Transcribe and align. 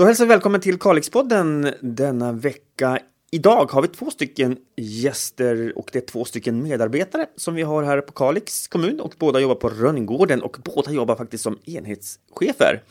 Då 0.00 0.06
hälsar 0.06 0.24
vi 0.24 0.28
välkommen 0.28 0.60
till 0.60 0.78
Kalixpodden 0.78 1.74
denna 1.80 2.32
vecka. 2.32 2.98
Idag 3.30 3.70
har 3.70 3.82
vi 3.82 3.88
två 3.88 4.10
stycken 4.10 4.56
gäster 4.76 5.78
och 5.78 5.90
det 5.92 5.98
är 5.98 6.06
två 6.06 6.24
stycken 6.24 6.62
medarbetare 6.62 7.26
som 7.36 7.54
vi 7.54 7.62
har 7.62 7.82
här 7.82 8.00
på 8.00 8.12
Kalix 8.12 8.68
kommun 8.68 9.00
och 9.00 9.14
båda 9.18 9.40
jobbar 9.40 9.54
på 9.54 9.68
Rönngården 9.68 10.42
och 10.42 10.56
båda 10.64 10.92
jobbar 10.92 11.16
faktiskt 11.16 11.44
som 11.44 11.58
enhetschefer. 11.64 12.82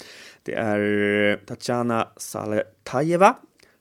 Det 0.44 0.54
är 0.54 1.40
Tatjana 1.46 2.08
Saletajeva 2.18 3.36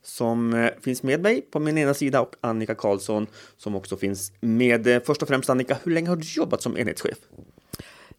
som 0.04 0.54
eh, 0.54 0.70
finns 0.80 1.02
med 1.02 1.22
mig 1.22 1.40
på 1.40 1.60
min 1.60 1.78
ena 1.78 1.94
sida 1.94 2.20
och 2.20 2.34
Annika 2.40 2.74
Karlsson 2.74 3.26
som 3.56 3.76
också 3.76 3.96
finns 3.96 4.32
med. 4.40 4.86
Eh, 4.86 5.00
först 5.06 5.22
och 5.22 5.28
främst 5.28 5.50
Annika, 5.50 5.76
hur 5.84 5.92
länge 5.92 6.08
har 6.08 6.16
du 6.16 6.26
jobbat 6.26 6.62
som 6.62 6.76
enhetschef? 6.76 7.18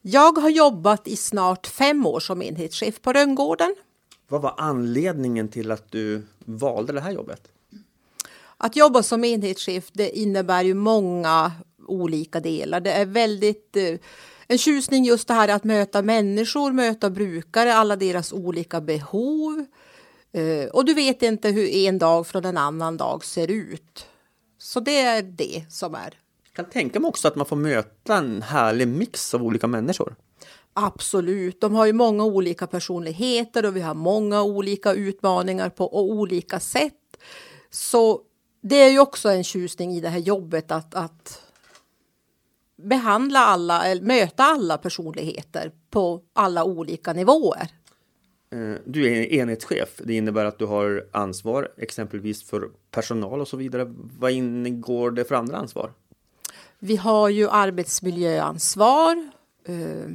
Jag 0.01 0.37
har 0.37 0.49
jobbat 0.49 1.07
i 1.07 1.15
snart 1.15 1.67
fem 1.67 2.05
år 2.05 2.19
som 2.19 2.41
enhetschef 2.41 3.01
på 3.01 3.13
Rönngården. 3.13 3.75
Vad 4.29 4.41
var 4.41 4.53
anledningen 4.57 5.47
till 5.47 5.71
att 5.71 5.91
du 5.91 6.21
valde 6.45 6.93
det 6.93 7.01
här 7.01 7.11
jobbet? 7.11 7.51
Att 8.57 8.75
jobba 8.75 9.03
som 9.03 9.23
enhetschef 9.23 9.89
det 9.93 10.17
innebär 10.19 10.63
ju 10.63 10.73
många 10.73 11.51
olika 11.87 12.39
delar. 12.39 12.79
Det 12.79 12.91
är 12.91 13.05
väldigt 13.05 13.77
eh, 13.77 13.99
en 14.47 14.57
tjusning 14.57 15.05
just 15.05 15.27
det 15.27 15.33
här 15.33 15.47
att 15.47 15.63
möta 15.63 16.01
människor, 16.01 16.71
möta 16.71 17.09
brukare, 17.09 17.73
alla 17.73 17.95
deras 17.95 18.33
olika 18.33 18.81
behov. 18.81 19.65
Eh, 20.31 20.69
och 20.69 20.85
du 20.85 20.93
vet 20.93 21.21
inte 21.21 21.49
hur 21.49 21.69
en 21.69 21.97
dag 21.97 22.27
från 22.27 22.45
en 22.45 22.57
annan 22.57 22.97
dag 22.97 23.25
ser 23.25 23.51
ut. 23.51 24.05
Så 24.57 24.79
det 24.79 25.01
är 25.01 25.21
det 25.21 25.65
som 25.69 25.95
är. 25.95 26.17
Jag 26.43 26.53
kan 26.53 26.65
tänka 26.65 26.99
mig 26.99 27.09
också 27.09 27.27
att 27.27 27.35
man 27.35 27.45
får 27.45 27.55
möta 27.55 28.17
en 28.17 28.41
härlig 28.41 28.87
mix 28.87 29.33
av 29.33 29.43
olika 29.43 29.67
människor. 29.67 30.15
Absolut, 30.73 31.61
de 31.61 31.75
har 31.75 31.85
ju 31.85 31.93
många 31.93 32.23
olika 32.23 32.67
personligheter 32.67 33.65
och 33.65 33.75
vi 33.75 33.81
har 33.81 33.93
många 33.93 34.43
olika 34.43 34.93
utmaningar 34.93 35.69
på 35.69 35.99
olika 36.09 36.59
sätt. 36.59 36.93
Så 37.69 38.21
det 38.61 38.75
är 38.75 38.89
ju 38.89 38.99
också 38.99 39.29
en 39.29 39.43
tjusning 39.43 39.91
i 39.91 40.01
det 40.01 40.09
här 40.09 40.19
jobbet 40.19 40.71
att, 40.71 40.95
att 40.95 41.41
behandla 42.75 43.39
alla, 43.39 43.85
eller 43.85 44.01
möta 44.01 44.43
alla 44.43 44.77
personligheter 44.77 45.71
på 45.89 46.21
alla 46.33 46.63
olika 46.63 47.13
nivåer. 47.13 47.67
Eh, 48.51 48.75
du 48.85 49.07
är 49.07 49.33
enhetschef. 49.33 50.01
Det 50.03 50.13
innebär 50.13 50.45
att 50.45 50.59
du 50.59 50.65
har 50.65 51.05
ansvar 51.11 51.71
exempelvis 51.77 52.43
för 52.43 52.69
personal 52.91 53.41
och 53.41 53.47
så 53.47 53.57
vidare. 53.57 53.85
Vad 54.19 54.31
ingår 54.31 55.11
det 55.11 55.25
för 55.25 55.35
andra 55.35 55.57
ansvar? 55.57 55.91
Vi 56.79 56.95
har 56.95 57.29
ju 57.29 57.49
arbetsmiljöansvar, 57.49 59.29
eh, 59.65 60.11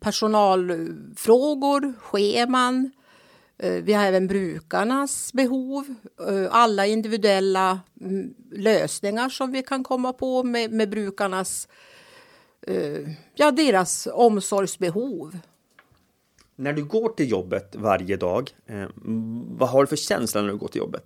personalfrågor, 0.00 1.92
scheman. 2.00 2.90
Eh, 3.58 3.72
vi 3.72 3.92
har 3.92 4.04
även 4.04 4.26
brukarnas 4.26 5.32
behov, 5.32 5.94
alla 6.50 6.86
individuella 6.86 7.80
mm, 8.00 8.34
lösningar 8.50 9.28
som 9.28 9.52
vi 9.52 9.62
kan 9.62 9.84
komma 9.84 10.12
på 10.12 10.42
med, 10.42 10.72
med 10.72 10.90
brukarnas, 10.90 11.68
ja 13.34 13.50
deras 13.50 14.08
omsorgsbehov. 14.12 15.38
När 16.60 16.72
du 16.72 16.84
går 16.84 17.08
till 17.08 17.30
jobbet 17.30 17.76
varje 17.76 18.16
dag, 18.16 18.50
eh, 18.66 18.88
vad 19.58 19.68
har 19.68 19.80
du 19.80 19.86
för 19.86 19.96
känsla 19.96 20.42
när 20.42 20.48
du 20.48 20.56
går 20.56 20.68
till 20.68 20.78
jobbet? 20.78 21.04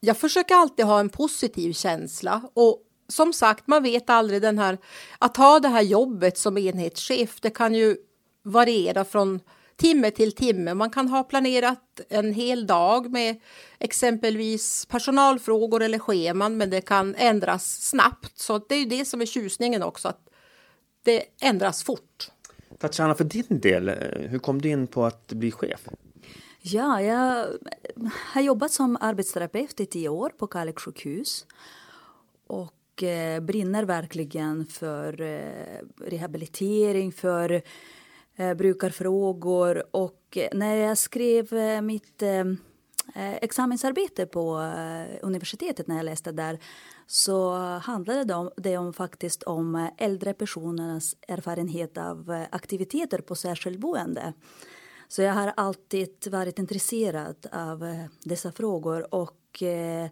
Jag 0.00 0.16
försöker 0.16 0.54
alltid 0.54 0.84
ha 0.84 1.00
en 1.00 1.08
positiv 1.08 1.72
känsla 1.72 2.42
och 2.54 2.82
som 3.08 3.32
sagt, 3.32 3.66
man 3.66 3.82
vet 3.82 4.10
aldrig 4.10 4.42
den 4.42 4.58
här 4.58 4.78
att 5.18 5.36
ha 5.36 5.60
det 5.60 5.68
här 5.68 5.82
jobbet 5.82 6.38
som 6.38 6.58
enhetschef. 6.58 7.40
Det 7.40 7.50
kan 7.50 7.74
ju 7.74 7.96
variera 8.42 9.04
från 9.04 9.40
timme 9.76 10.10
till 10.10 10.32
timme. 10.32 10.74
Man 10.74 10.90
kan 10.90 11.08
ha 11.08 11.22
planerat 11.22 12.00
en 12.08 12.32
hel 12.32 12.66
dag 12.66 13.10
med 13.10 13.40
exempelvis 13.78 14.86
personalfrågor 14.86 15.82
eller 15.82 15.98
scheman, 15.98 16.56
men 16.56 16.70
det 16.70 16.80
kan 16.80 17.14
ändras 17.14 17.80
snabbt. 17.80 18.38
Så 18.38 18.58
det 18.58 18.74
är 18.74 18.78
ju 18.78 18.86
det 18.86 19.04
som 19.04 19.20
är 19.20 19.26
tjusningen 19.26 19.82
också, 19.82 20.08
att 20.08 20.28
det 21.02 21.22
ändras 21.40 21.82
fort. 21.82 22.30
Tatjana, 22.78 23.14
för 23.14 23.24
din 23.24 23.60
del, 23.60 23.88
eh, 23.88 23.94
hur 24.28 24.38
kom 24.38 24.62
du 24.62 24.68
in 24.68 24.86
på 24.86 25.04
att 25.04 25.32
bli 25.32 25.52
chef? 25.52 25.88
Ja, 26.60 27.02
jag 27.02 27.46
har 28.32 28.40
jobbat 28.42 28.72
som 28.72 28.96
arbetsterapeut 29.00 29.80
i 29.80 29.86
tio 29.86 30.08
år 30.08 30.28
på 30.38 30.46
Kalix 30.46 30.82
sjukhus 30.82 31.46
och 32.46 32.72
eh, 33.02 33.40
brinner 33.40 33.84
verkligen 33.84 34.66
för 34.66 35.20
eh, 35.20 36.06
rehabilitering, 36.06 37.12
för 37.12 37.62
eh, 38.36 38.54
brukarfrågor 38.54 39.84
och 39.90 40.22
eh, 40.36 40.48
när 40.52 40.76
jag 40.76 40.98
skrev 40.98 41.52
eh, 41.52 41.80
mitt 41.80 42.22
examensarbete 43.40 44.26
på 44.26 44.72
universitetet 45.22 45.86
när 45.86 45.96
jag 45.96 46.04
läste 46.04 46.32
där 46.32 46.58
så 47.06 47.54
handlade 47.78 48.24
det 48.24 48.34
om, 48.34 48.50
det 48.56 48.76
om 48.76 48.92
faktiskt 48.92 49.42
om 49.42 49.88
äldre 49.98 50.34
personernas 50.34 51.16
erfarenhet 51.28 51.98
av 51.98 52.46
aktiviteter 52.50 53.18
på 53.18 53.34
särskilt 53.34 53.78
boende. 53.78 54.32
Så 55.08 55.22
jag 55.22 55.32
har 55.32 55.52
alltid 55.56 56.28
varit 56.30 56.58
intresserad 56.58 57.46
av 57.52 58.06
dessa 58.24 58.52
frågor 58.52 59.14
och 59.14 59.62
eh, 59.62 60.10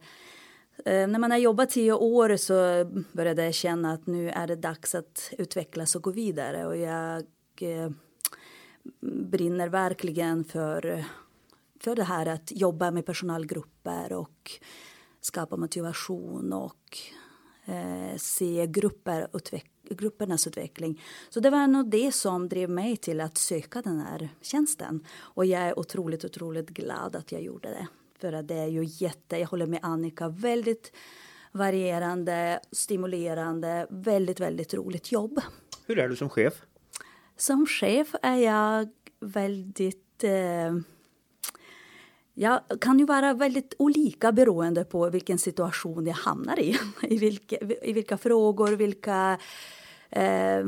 Eh, 0.77 1.09
när 1.09 1.19
man 1.19 1.31
har 1.31 1.39
jobbat 1.39 1.71
tio 1.71 1.93
år 1.93 2.37
så 2.37 2.85
började 3.13 3.45
jag 3.45 3.55
känna 3.55 3.93
att 3.93 4.07
nu 4.07 4.31
är 4.31 4.47
det 4.47 4.57
dags 4.57 4.95
att 4.95 5.33
utvecklas 5.39 5.97
och 5.97 6.03
gå 6.03 6.11
vidare 6.11 6.67
och 6.67 6.77
jag 6.77 7.25
eh, 7.61 7.91
brinner 9.01 9.69
verkligen 9.69 10.45
för, 10.45 11.05
för 11.81 11.97
det 11.97 12.05
här 12.05 12.27
att 12.27 12.53
jobba 12.53 12.91
med 12.91 13.07
personalgrupper 13.07 14.13
och 14.13 14.51
skapa 15.21 15.57
motivation 15.57 16.53
och 16.53 16.99
eh, 17.65 18.17
se 18.17 18.67
grupper 18.67 19.29
utveck 19.33 19.71
gruppernas 19.91 20.47
utveckling. 20.47 21.03
Så 21.31 21.41
det 21.41 21.51
var 21.51 21.67
nog 21.67 21.91
det 21.91 22.13
som 22.13 22.49
drev 22.49 22.71
mig 22.71 22.97
till 22.97 23.21
att 23.21 23.39
söka 23.39 23.83
den 23.83 24.01
här 24.01 24.29
tjänsten. 24.41 25.07
Och 25.17 25.47
jag 25.47 25.63
är 25.63 25.79
otroligt, 25.79 26.25
otroligt 26.25 26.71
glad 26.71 27.17
att 27.17 27.33
jag 27.33 27.43
gjorde 27.43 27.69
det. 27.69 27.87
Att 28.33 28.49
det 28.49 28.55
är 28.55 28.67
ju 28.67 28.85
jätte, 28.85 29.39
jag 29.39 29.49
håller 29.49 29.67
med 29.67 29.81
Annika, 29.83 30.29
väldigt 30.29 30.93
varierande, 31.53 32.61
stimulerande, 32.73 33.87
väldigt, 33.91 34.41
väldigt 34.41 34.75
roligt 34.75 35.13
jobb. 35.13 35.41
Hur 35.87 35.99
är 35.99 36.09
du 36.09 36.17
som 36.17 36.31
chef? 36.31 36.55
Som 37.37 37.67
chef 37.67 38.15
är 38.23 38.37
jag 38.37 38.89
väldigt 39.21 40.25
eh, 40.25 40.73
jag 42.35 42.61
kan 42.81 42.99
ju 42.99 43.05
vara 43.05 43.35
väldigt 43.35 43.75
olika 43.79 44.33
beroende 44.33 44.85
på 44.85 45.11
vilken 45.11 45.39
situation 45.39 46.07
jag 46.07 46.15
hamnar 46.15 46.61
i. 46.61 46.79
I 47.03 47.19
vilka, 47.19 47.57
i 47.83 47.93
vilka 47.93 48.19
frågor, 48.19 48.73
vilka 48.73 49.39
eh, 50.11 50.65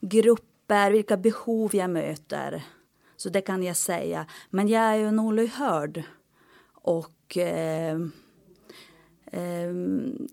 grupper, 0.00 0.90
vilka 0.90 1.16
behov 1.16 1.74
jag 1.76 1.90
möter. 1.90 2.64
Så 3.16 3.28
det 3.28 3.40
kan 3.40 3.62
jag 3.62 3.76
säga. 3.76 4.26
Men 4.50 4.68
jag 4.68 4.82
är 4.82 4.94
ju 4.94 5.10
nog 5.10 5.34
lyhörd 5.34 6.02
och 6.82 7.36
eh, 7.36 7.96
eh, 9.26 9.72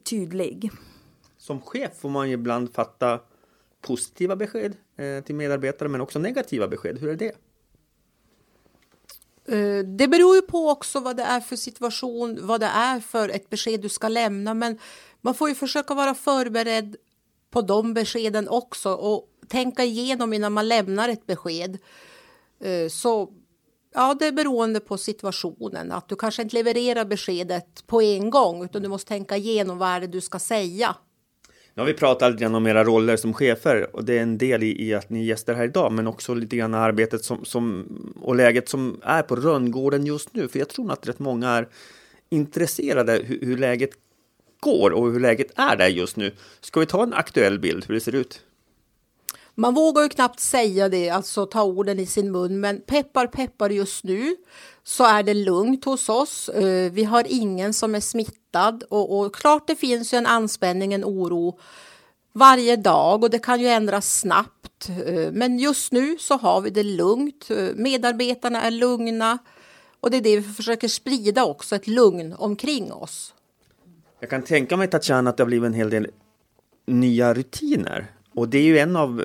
tydlig. 0.04 0.72
Som 1.38 1.62
chef 1.62 1.92
får 2.00 2.10
man 2.10 2.28
ju 2.28 2.34
ibland 2.34 2.74
fatta 2.74 3.20
positiva 3.82 4.36
besked 4.36 4.76
eh, 4.96 5.24
till 5.24 5.36
medarbetare 5.36 5.90
men 5.90 6.02
också 6.02 6.20
negativa 6.20 6.68
besked. 6.68 6.98
Hur 7.00 7.10
är 7.10 7.16
det? 7.16 7.36
Eh, 9.46 9.86
det 9.86 10.08
beror 10.08 10.36
ju 10.36 10.42
på 10.42 10.70
också 10.70 11.00
vad 11.00 11.18
det 11.18 11.24
är 11.24 11.40
för 11.40 11.56
situation, 11.56 12.40
vad 12.42 12.60
det 12.60 12.66
är 12.74 13.00
för 13.00 13.30
ett 13.30 13.50
besked 13.50 13.82
du 13.82 13.90
ska 13.90 14.08
lämna. 14.08 14.54
Men 14.54 14.80
man 15.22 15.34
får 15.34 15.50
ju 15.50 15.56
försöka 15.56 15.94
vara 15.94 16.14
förberedd 16.14 16.96
på 17.52 17.62
de 17.62 17.94
beskeden 17.94 18.50
också 18.50 18.94
och 18.94 19.30
tänka 19.48 19.84
igenom 19.84 20.34
innan 20.34 20.54
man 20.54 20.68
lämnar 20.68 21.10
ett 21.10 21.26
besked. 21.26 21.78
Eh, 22.60 22.90
så 22.90 23.34
ja, 23.94 24.16
det 24.20 24.28
är 24.28 24.32
beroende 24.32 24.80
på 24.80 24.98
situationen. 24.98 25.92
Att 25.92 26.10
du 26.10 26.16
kanske 26.16 26.42
inte 26.42 26.56
levererar 26.56 27.06
beskedet 27.06 27.88
på 27.88 28.02
en 28.02 28.30
gång 28.30 28.64
utan 28.64 28.82
du 28.82 28.90
måste 28.90 29.08
tänka 29.08 29.38
igenom 29.38 29.78
vad 29.78 29.90
är 29.90 30.00
det 30.00 30.08
du 30.08 30.22
ska 30.22 30.40
säga. 30.40 30.96
Nu 31.74 31.82
har 31.82 31.88
vi 31.88 31.94
pratat 31.94 32.32
lite 32.32 32.42
grann 32.42 32.56
om 32.56 32.68
era 32.68 32.84
roller 32.84 33.18
som 33.18 33.34
chefer 33.34 33.96
och 33.96 34.06
det 34.06 34.18
är 34.18 34.22
en 34.22 34.38
del 34.38 34.64
i, 34.64 34.88
i 34.88 34.94
att 34.94 35.10
ni 35.10 35.20
är 35.20 35.24
gäster 35.24 35.54
här 35.54 35.64
idag, 35.64 35.92
men 35.92 36.08
också 36.08 36.34
lite 36.34 36.56
grann 36.56 36.74
arbetet 36.74 37.24
som, 37.24 37.46
som, 37.46 37.86
och 38.22 38.36
läget 38.36 38.70
som 38.70 39.02
är 39.04 39.22
på 39.22 39.36
Rönngården 39.36 40.06
just 40.06 40.34
nu. 40.34 40.48
För 40.48 40.60
jag 40.60 40.70
tror 40.70 40.92
att 40.92 41.08
rätt 41.08 41.20
många 41.20 41.50
är 41.50 41.68
intresserade 42.30 43.22
hur, 43.26 43.40
hur 43.42 43.58
läget 43.58 43.90
går 44.60 44.92
och 44.92 45.12
hur 45.12 45.20
läget 45.20 45.48
är 45.56 45.76
där 45.76 45.88
just 45.88 46.16
nu. 46.16 46.32
Ska 46.60 46.80
vi 46.80 46.86
ta 46.86 47.04
en 47.04 47.14
aktuell 47.14 47.60
bild 47.60 47.86
hur 47.88 47.94
det 47.94 48.02
ser 48.02 48.16
ut? 48.16 48.42
Man 49.60 49.74
vågar 49.74 50.04
ju 50.04 50.10
knappt 50.10 50.40
säga 50.40 50.90
det, 50.90 51.10
alltså 51.10 51.46
ta 51.46 51.64
orden 51.64 52.00
i 52.00 52.06
sin 52.06 52.32
mun, 52.32 52.60
men 52.60 52.82
peppar 52.82 53.28
peppar 53.28 53.70
just 53.70 54.04
nu 54.04 54.36
så 54.84 55.04
är 55.04 55.24
det 55.24 55.34
lugnt 55.34 55.86
hos 55.86 56.10
oss. 56.10 56.50
Eh, 56.50 56.92
vi 56.92 57.04
har 57.04 57.26
ingen 57.28 57.74
som 57.74 57.96
är 57.96 58.00
smittad 58.00 58.84
och, 58.90 59.20
och 59.20 59.36
klart 59.36 59.68
det 59.68 59.76
finns 59.76 60.14
ju 60.14 60.18
en 60.18 60.26
anspänning, 60.26 60.94
en 60.94 61.06
oro 61.06 61.60
varje 62.34 62.76
dag 62.76 63.24
och 63.24 63.30
det 63.30 63.40
kan 63.40 63.62
ju 63.62 63.68
ändras 63.68 64.20
snabbt. 64.20 64.90
Eh, 64.90 65.32
men 65.32 65.60
just 65.60 65.92
nu 65.92 66.18
så 66.20 66.38
har 66.38 66.62
vi 66.62 66.70
det 66.70 66.84
lugnt. 66.84 67.52
Eh, 67.52 67.68
medarbetarna 67.76 68.62
är 68.62 68.72
lugna 68.72 69.38
och 70.00 70.12
det 70.12 70.18
är 70.18 70.22
det 70.22 70.38
vi 70.38 70.54
försöker 70.54 70.88
sprida 70.88 71.46
också, 71.46 71.76
ett 71.76 71.88
lugn 71.88 72.34
omkring 72.34 72.94
oss. 72.94 73.34
Jag 74.20 74.30
kan 74.30 74.42
tänka 74.42 74.78
mig 74.78 74.88
Tatjana 74.88 75.30
att 75.30 75.38
det 75.38 75.44
har 75.44 75.48
blivit 75.48 75.68
en 75.68 75.74
hel 75.74 75.90
del 75.90 76.08
nya 76.86 77.34
rutiner 77.34 78.19
och 78.34 78.50
det 78.50 78.58
är 78.58 78.64
ju 78.64 78.80
en 78.80 78.96
av 78.96 79.24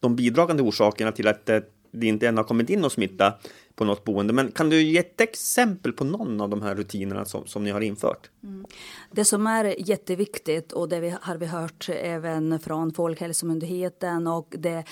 de 0.00 0.16
bidragande 0.16 0.62
orsakerna 0.62 1.12
till 1.12 1.28
att 1.28 1.48
eh, 1.48 1.58
det 1.90 2.06
inte 2.06 2.28
än 2.28 2.36
har 2.36 2.44
kommit 2.44 2.70
in 2.70 2.80
någon 2.80 2.90
smitta 2.90 3.34
på 3.74 3.84
något 3.84 4.04
boende. 4.04 4.32
Men 4.32 4.52
kan 4.52 4.70
du 4.70 4.82
ge 4.82 4.98
ett 4.98 5.20
exempel 5.20 5.92
på 5.92 6.04
någon 6.04 6.40
av 6.40 6.48
de 6.48 6.62
här 6.62 6.74
rutinerna 6.74 7.24
som, 7.24 7.46
som 7.46 7.64
ni 7.64 7.70
har 7.70 7.80
infört? 7.80 8.30
Mm. 8.42 8.66
Det 9.10 9.24
som 9.24 9.46
är 9.46 9.88
jätteviktigt 9.88 10.72
och 10.72 10.88
det 10.88 11.00
vi, 11.00 11.14
har 11.20 11.36
vi 11.36 11.46
hört 11.46 11.88
även 11.88 12.60
från 12.60 12.92
Folkhälsomyndigheten 12.92 14.26
och 14.26 14.54
det 14.58 14.84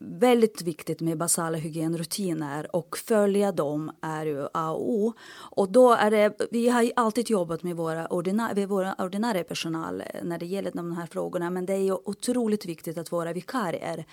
väldigt 0.00 0.62
viktigt 0.62 1.00
med 1.00 1.18
basala 1.18 1.58
hygienrutiner 1.58 2.76
och 2.76 2.98
följa 2.98 3.52
dem 3.52 3.92
är 4.00 4.26
ju 4.26 4.48
A 4.54 4.70
och 4.70 4.90
O. 4.90 5.12
Och 5.34 5.72
då 5.72 5.92
är 5.92 6.10
det, 6.10 6.48
vi 6.50 6.68
har 6.68 6.90
alltid 6.96 7.30
jobbat 7.30 7.62
med 7.62 7.76
våra, 7.76 8.06
ordinär, 8.06 8.54
med 8.54 8.68
våra 8.68 8.94
ordinarie 8.94 9.44
personal 9.44 10.00
eh, 10.00 10.24
när 10.24 10.38
det 10.38 10.46
gäller 10.46 10.70
de 10.74 10.96
här 10.96 11.06
frågorna 11.06 11.50
men 11.50 11.66
det 11.66 11.72
är 11.72 11.82
ju 11.82 11.92
otroligt 11.92 12.66
viktigt 12.66 12.98
att 12.98 13.12
våra 13.12 13.32
vikarier 13.32 14.04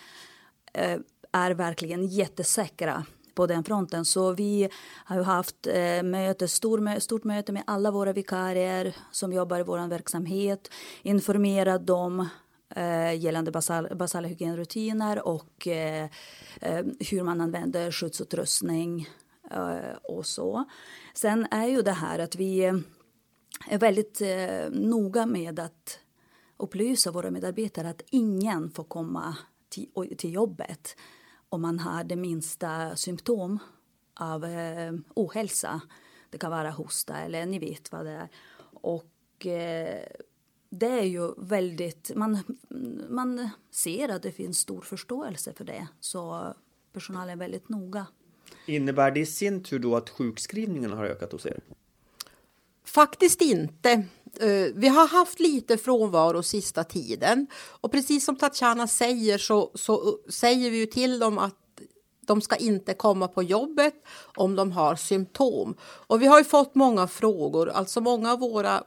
eh, 0.74 0.98
är 1.32 1.52
verkligen 1.52 2.08
jättesäkra 2.08 3.06
på 3.36 3.48
den 3.48 3.64
fronten. 3.64 4.06
Så 4.06 4.32
vi 4.34 4.70
har 5.06 5.16
ju 5.16 5.24
haft 5.24 5.68
eh, 5.68 6.04
möte, 6.04 6.48
stor, 6.48 7.00
stort 7.00 7.24
möte 7.24 7.52
med 7.52 7.64
alla 7.68 7.92
våra 7.92 8.14
vikarier 8.14 8.96
som 9.12 9.34
jobbar 9.34 9.60
i 9.60 9.64
vår 9.64 9.88
verksamhet, 9.88 10.72
informerat 11.02 11.88
dem 11.88 12.28
eh, 12.76 13.20
gällande 13.20 13.52
basal, 13.52 13.96
basala 13.96 14.28
hygienrutiner 14.28 15.28
och 15.28 15.68
eh, 15.68 16.10
eh, 16.62 16.86
hur 17.12 17.24
man 17.24 17.42
använder 17.42 17.92
skyddsutrustning 17.92 19.10
eh, 19.52 19.96
och 20.04 20.26
så. 20.26 20.66
Sen 21.14 21.48
är 21.52 21.66
ju 21.66 21.82
det 21.82 21.92
här 21.92 22.20
att 22.20 22.36
vi 22.36 22.64
är 23.68 23.78
väldigt 23.78 24.22
eh, 24.22 24.70
noga 24.72 25.26
med 25.26 25.60
att 25.60 26.00
upplysa 26.58 27.12
våra 27.12 27.32
medarbetare 27.32 27.90
att 27.90 28.02
ingen 28.10 28.72
får 28.72 28.84
komma 28.84 29.38
till, 29.70 30.16
till 30.18 30.34
jobbet 30.34 30.96
om 31.50 31.62
man 31.62 31.80
har 31.80 32.04
det 32.04 32.16
minsta 32.16 32.96
symptom 32.96 33.60
av 34.14 34.46
eh, 34.46 34.94
ohälsa. 35.16 35.82
Det 36.30 36.38
kan 36.38 36.52
vara 36.52 36.72
hosta 36.72 37.18
eller 37.18 37.46
ni 37.46 37.60
vet 37.60 37.92
vad 37.92 38.06
det 38.06 38.12
är. 38.12 38.30
Och 38.74 39.46
eh, 39.46 40.06
det 40.72 41.00
är 41.00 41.04
ju 41.04 41.34
väldigt, 41.38 42.12
man, 42.16 42.40
man 43.10 43.50
ser 43.72 44.10
att 44.10 44.24
det 44.24 44.32
finns 44.32 44.60
stor 44.60 44.82
förståelse 44.82 45.54
för 45.54 45.64
det. 45.64 45.88
Så 46.00 46.54
personalen 46.94 47.30
är 47.30 47.36
väldigt 47.36 47.70
noga. 47.70 48.06
Innebär 48.66 49.12
det 49.12 49.20
i 49.20 49.26
sin 49.26 49.64
tur 49.64 49.80
då 49.80 49.96
att 49.96 50.10
sjukskrivningen 50.10 50.92
har 50.92 51.06
ökat 51.06 51.32
hos 51.32 51.46
er? 51.46 51.60
Faktiskt 52.86 53.42
inte. 53.42 53.92
Eh, 54.40 54.68
vi 54.76 54.88
har 54.88 55.08
haft 55.08 55.40
lite 55.40 55.78
frånvaro 55.78 56.44
sista 56.44 56.84
tiden 56.84 57.48
och 57.56 57.92
precis 57.92 58.26
som 58.26 58.36
Tatjana 58.36 58.88
säger 58.88 59.38
så, 59.38 59.72
så 59.76 60.20
säger 60.30 60.72
vi 60.72 60.78
ju 60.78 60.86
till 60.86 61.20
dem 61.20 61.38
att 61.38 61.56
de 62.22 62.42
ska 62.42 62.56
inte 62.56 62.94
komma 62.94 63.28
på 63.28 63.44
jobbet 63.44 63.94
om 64.36 64.56
de 64.56 64.72
har 64.72 64.96
symptom. 64.96 65.76
Och 65.82 66.22
vi 66.22 66.26
har 66.26 66.38
ju 66.38 66.44
fått 66.44 66.76
många 66.76 67.08
frågor, 67.08 67.70
alltså 67.70 68.02
många 68.02 68.32
av 68.32 68.40
våra 68.40 68.84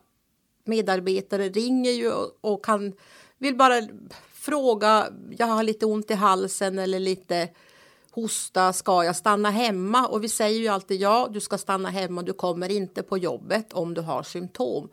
medarbetare 0.64 1.48
ringer 1.48 1.90
ju 1.90 2.12
och 2.40 2.64
kan, 2.64 2.92
vill 3.38 3.56
bara 3.56 3.88
fråga, 4.32 5.08
jag 5.38 5.46
har 5.46 5.62
lite 5.62 5.86
ont 5.86 6.10
i 6.10 6.14
halsen 6.14 6.78
eller 6.78 7.00
lite 7.00 7.48
hosta, 8.10 8.72
ska 8.72 9.04
jag 9.04 9.16
stanna 9.16 9.50
hemma? 9.50 10.06
Och 10.06 10.24
vi 10.24 10.28
säger 10.28 10.60
ju 10.60 10.68
alltid 10.68 11.00
ja, 11.00 11.28
du 11.32 11.40
ska 11.40 11.58
stanna 11.58 11.90
hemma, 11.90 12.22
du 12.22 12.32
kommer 12.32 12.70
inte 12.70 13.02
på 13.02 13.18
jobbet 13.18 13.72
om 13.72 13.94
du 13.94 14.00
har 14.00 14.22
symptom. 14.22 14.88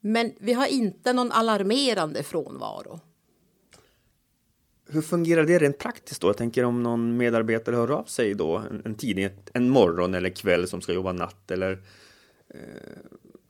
Men 0.00 0.32
vi 0.38 0.52
har 0.52 0.66
inte 0.66 1.12
någon 1.12 1.32
alarmerande 1.32 2.22
frånvaro. 2.22 3.00
Hur 4.88 5.02
fungerar 5.02 5.44
det 5.44 5.58
rent 5.58 5.78
praktiskt 5.78 6.20
då? 6.20 6.28
Jag 6.28 6.36
tänker 6.36 6.64
om 6.64 6.82
någon 6.82 7.16
medarbetare 7.16 7.76
hör 7.76 7.90
av 7.90 8.04
sig 8.04 8.34
då 8.34 8.56
en, 8.56 8.82
en 8.84 8.94
tidig, 8.94 9.30
en 9.52 9.70
morgon 9.70 10.14
eller 10.14 10.30
kväll 10.30 10.68
som 10.68 10.80
ska 10.80 10.92
jobba 10.92 11.12
natt 11.12 11.50
eller 11.50 11.72
eh, 12.48 12.58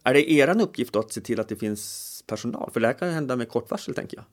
är 0.06 0.14
det 0.14 0.30
er 0.30 0.60
uppgift 0.60 0.92
då 0.92 0.98
att 0.98 1.12
se 1.12 1.20
till 1.20 1.40
att 1.40 1.48
det 1.48 1.56
finns 1.56 2.24
personal? 2.26 2.70
För 2.72 2.80
det 2.80 2.86
här 2.86 2.94
kan 2.94 3.10
hända 3.10 3.36
med 3.36 3.48
kort 3.48 3.70
varsel 3.70 3.94
tänker 3.94 4.16
jag. 4.16 4.24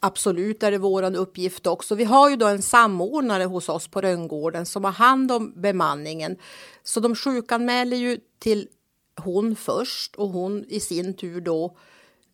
Absolut 0.00 0.62
är 0.62 0.70
det 0.70 0.78
vår 0.78 1.16
uppgift 1.16 1.66
också. 1.66 1.94
Vi 1.94 2.04
har 2.04 2.30
ju 2.30 2.36
då 2.36 2.46
en 2.46 2.62
samordnare 2.62 3.44
hos 3.44 3.68
oss 3.68 3.88
på 3.88 4.00
Rönngården 4.00 4.66
som 4.66 4.84
har 4.84 4.92
hand 4.92 5.32
om 5.32 5.52
bemanningen. 5.56 6.36
Så 6.82 7.00
de 7.00 7.14
sjukanmäler 7.14 7.96
ju 7.96 8.18
till 8.38 8.68
hon 9.16 9.56
först 9.56 10.16
och 10.16 10.28
hon 10.28 10.64
i 10.68 10.80
sin 10.80 11.14
tur 11.14 11.40
då 11.40 11.76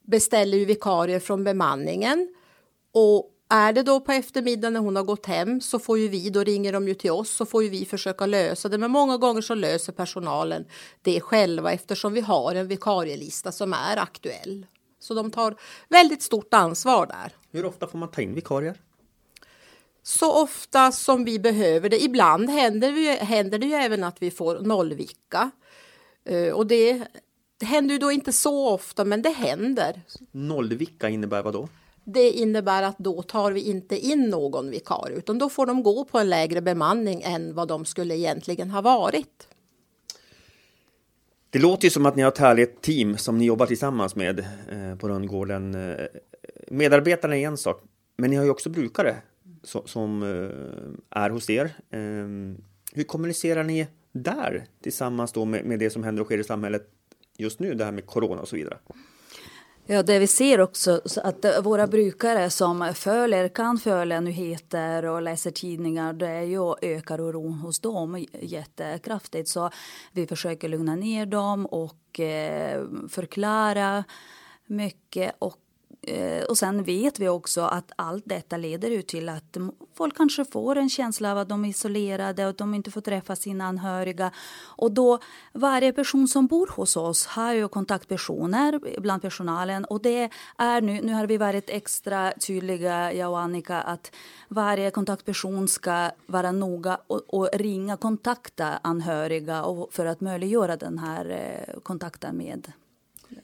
beställer 0.03 0.59
ju 0.59 0.65
vikarier 0.65 1.21
från 1.21 1.45
bemanningen. 1.45 2.35
Och 2.93 3.31
är 3.51 3.73
det 3.73 3.83
då 3.83 4.01
på 4.01 4.13
eftermiddagen 4.13 4.73
när 4.73 4.81
hon 4.81 4.97
har 4.97 5.03
gått 5.03 5.27
hem 5.27 5.61
så 5.61 5.79
får 5.79 5.99
ju 5.99 6.09
vi, 6.09 6.31
då 6.31 6.45
ringer 6.45 6.73
de 6.73 6.89
ju 6.89 6.95
till 6.95 7.11
oss, 7.11 7.31
så 7.31 7.47
får 7.47 7.63
ju 7.63 7.69
vi 7.69 7.85
försöka 7.85 8.27
lösa 8.27 8.69
det. 8.69 8.79
Men 8.79 8.91
många 8.91 9.17
gånger 9.17 9.41
så 9.41 9.55
löser 9.55 9.93
personalen 9.93 10.65
det 11.03 11.21
själva 11.21 11.73
eftersom 11.73 12.13
vi 12.13 12.21
har 12.21 12.55
en 12.55 12.69
vikarielista 12.69 13.53
som 13.53 13.73
är 13.73 13.97
aktuell. 13.97 14.67
Så 14.99 15.15
de 15.15 15.31
tar 15.31 15.57
väldigt 15.89 16.23
stort 16.23 16.55
ansvar 16.55 17.07
där. 17.07 17.33
Hur 17.51 17.65
ofta 17.65 17.87
får 17.87 17.99
man 17.99 18.11
ta 18.11 18.23
in 18.23 18.35
vikarier? 18.35 18.81
Så 20.03 20.43
ofta 20.43 20.93
som 20.93 21.25
vi 21.25 21.39
behöver 21.39 21.89
det. 21.89 22.03
Ibland 22.03 22.51
händer, 22.51 22.93
vi, 22.93 23.17
händer 23.17 23.59
det 23.59 23.67
ju 23.67 23.75
även 23.75 24.05
att 24.05 24.23
vi 24.23 24.31
får 24.31 24.59
nollvicka. 24.61 25.51
Uh, 26.31 26.53
och 26.53 26.67
det, 26.67 27.03
det 27.57 27.67
händer 27.67 27.93
ju 27.93 27.99
då 27.99 28.13
inte 28.13 28.33
så 28.33 28.69
ofta, 28.69 29.05
men 29.05 29.23
det 29.23 29.31
händer. 29.31 30.03
Nollvicka 30.31 31.09
innebär 31.09 31.43
vad 31.43 31.53
då? 31.53 31.69
Det 32.13 32.31
innebär 32.31 32.83
att 32.83 32.99
då 32.99 33.23
tar 33.23 33.53
vi 33.53 33.61
inte 33.61 33.99
in 33.99 34.31
någon 34.31 34.71
vikarie 34.71 35.17
utan 35.17 35.39
då 35.39 35.49
får 35.49 35.67
de 35.67 35.83
gå 35.83 36.05
på 36.05 36.19
en 36.19 36.31
lägre 36.31 36.61
bemanning 36.61 37.23
än 37.23 37.55
vad 37.55 37.69
de 37.69 37.85
skulle 37.85 38.17
egentligen 38.17 38.71
ha 38.71 38.81
varit. 38.81 39.49
Det 41.51 41.59
låter 41.59 41.85
ju 41.85 41.91
som 41.91 42.07
att 42.07 42.17
ni 42.17 42.23
har 42.23 42.29
ett 42.29 42.39
härligt 42.39 42.83
team 42.83 43.17
som 43.17 43.39
ni 43.39 43.45
jobbar 43.45 43.67
tillsammans 43.67 44.17
med 44.17 44.39
eh, 44.39 44.99
på 44.99 45.09
Rönngården. 45.09 45.75
Eh, 45.75 46.07
medarbetarna 46.69 47.37
är 47.37 47.47
en 47.47 47.57
sak, 47.57 47.83
men 48.17 48.31
ni 48.31 48.37
har 48.37 48.45
ju 48.45 48.51
också 48.51 48.71
brukare 48.71 49.17
som 49.85 50.23
eh, 50.23 51.21
är 51.21 51.31
hos 51.31 51.51
er. 51.51 51.71
Hur 52.93 53.05
kommunicerar 53.05 53.65
ni 53.65 53.87
där 54.13 54.65
tillsammans 54.83 55.33
då 55.33 55.45
med 55.45 55.79
det 55.79 55.91
som 55.91 56.05
händer 56.05 56.21
och 56.21 56.27
sker 56.27 56.39
i 56.39 56.45
samhället 56.45 56.89
just 57.37 57.61
nu, 57.61 57.75
det 57.75 57.85
här 57.85 57.93
med 57.93 58.07
corona 58.07 58.41
och 58.41 58.49
så 58.49 58.57
vidare? 58.57 58.79
Ja, 59.93 60.03
det 60.03 60.19
vi 60.19 60.27
ser 60.27 60.61
också 60.61 61.01
att 61.25 61.45
våra 61.63 61.87
brukare 61.87 62.51
som 62.51 62.93
följer, 62.95 63.49
kan 63.49 63.79
följa 63.79 64.21
nyheter 64.21 65.05
och 65.05 65.23
läser 65.23 65.51
tidningar, 65.51 66.13
det 66.13 66.29
är 66.29 66.43
ju 66.43 66.75
ökar 66.83 67.21
oron 67.21 67.53
hos 67.53 67.81
dem 67.81 68.27
jättekraftigt. 68.43 69.49
Så 69.49 69.71
vi 70.13 70.27
försöker 70.27 70.69
lugna 70.69 70.97
ner 70.97 71.27
dem 71.27 71.67
och 71.67 72.21
eh, 72.21 72.85
förklara 73.09 74.05
mycket 74.67 75.35
och 75.39 75.57
Eh, 76.03 76.45
och 76.45 76.59
sen 76.59 76.85
vet 76.85 77.19
vi 77.19 77.29
också 77.29 77.61
att 77.61 77.93
allt 77.97 78.23
detta 78.27 78.57
leder 78.57 78.91
ju 78.91 79.03
till 79.03 79.29
att 79.29 79.57
folk 79.95 80.17
kanske 80.17 80.45
får 80.45 80.77
en 80.77 80.89
känsla 80.89 81.33
av 81.33 81.39
att 81.39 81.49
de 81.49 81.65
är 81.65 81.69
isolerade 81.69 82.45
och 82.45 82.51
att 82.51 82.59
de 82.59 82.75
inte 82.75 82.91
får 82.91 83.01
träffa 83.01 83.37
sina 83.37 83.65
anhöriga. 83.65 84.31
Och 84.77 84.93
då, 84.93 85.19
varje 85.53 85.93
person 85.93 86.29
som 86.29 86.47
bor 86.47 86.67
hos 86.67 86.97
oss 86.97 87.27
har 87.27 87.53
ju 87.55 87.69
kontaktpersoner 87.69 89.01
bland 89.01 89.23
personalen 89.23 89.85
och 89.85 90.03
det 90.03 90.31
är 90.59 90.81
nu, 90.81 91.01
nu 91.03 91.13
har 91.13 91.27
vi 91.27 91.37
varit 91.37 91.71
extra 91.71 92.33
tydliga, 92.47 93.13
jag 93.13 93.31
och 93.31 93.41
Annika, 93.41 93.81
att 93.81 94.13
varje 94.49 94.91
kontaktperson 94.91 95.69
ska 95.69 96.11
vara 96.27 96.53
noga 96.53 96.99
och, 97.07 97.35
och 97.35 97.49
ringa, 97.53 97.97
kontakta 97.97 98.79
anhöriga 98.83 99.65
och, 99.65 99.93
för 99.93 100.07
att 100.07 100.21
möjliggöra 100.21 100.77
den 100.77 100.99
här 100.99 101.31
eh, 101.31 101.81
kontakten 101.81 102.37
med 102.37 102.73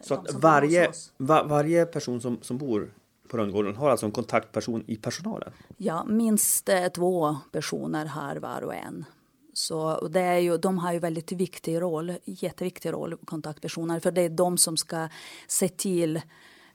så 0.01 0.15
att 0.15 0.35
varje, 0.35 0.93
var, 1.17 1.45
varje 1.45 1.87
person 1.87 2.21
som, 2.21 2.39
som 2.43 2.59
bor 2.59 2.93
på 3.29 3.37
Rönngården 3.37 3.77
har 3.77 3.91
alltså 3.91 4.07
en 4.07 4.13
kontaktperson 4.13 4.85
i 4.87 4.97
personalen? 4.97 5.53
Ja, 5.77 6.05
minst 6.05 6.69
eh, 6.69 6.87
två 6.87 7.37
personer 7.53 8.07
har 8.07 8.37
var 8.37 8.63
och 8.63 8.75
en. 8.75 9.05
Så 9.53 10.09
det 10.09 10.21
är 10.21 10.39
ju, 10.39 10.57
de 10.57 10.79
har 10.79 10.93
ju 10.93 10.99
väldigt 10.99 11.33
viktig 11.33 11.81
roll, 11.81 12.13
jätteviktig 12.25 12.93
roll, 12.93 13.17
kontaktpersoner, 13.25 14.01
för 14.01 14.11
det 14.11 14.21
är 14.21 14.29
de 14.29 14.59
som 14.59 14.77
ska 14.77 15.09
se 15.49 15.69
till 15.69 16.21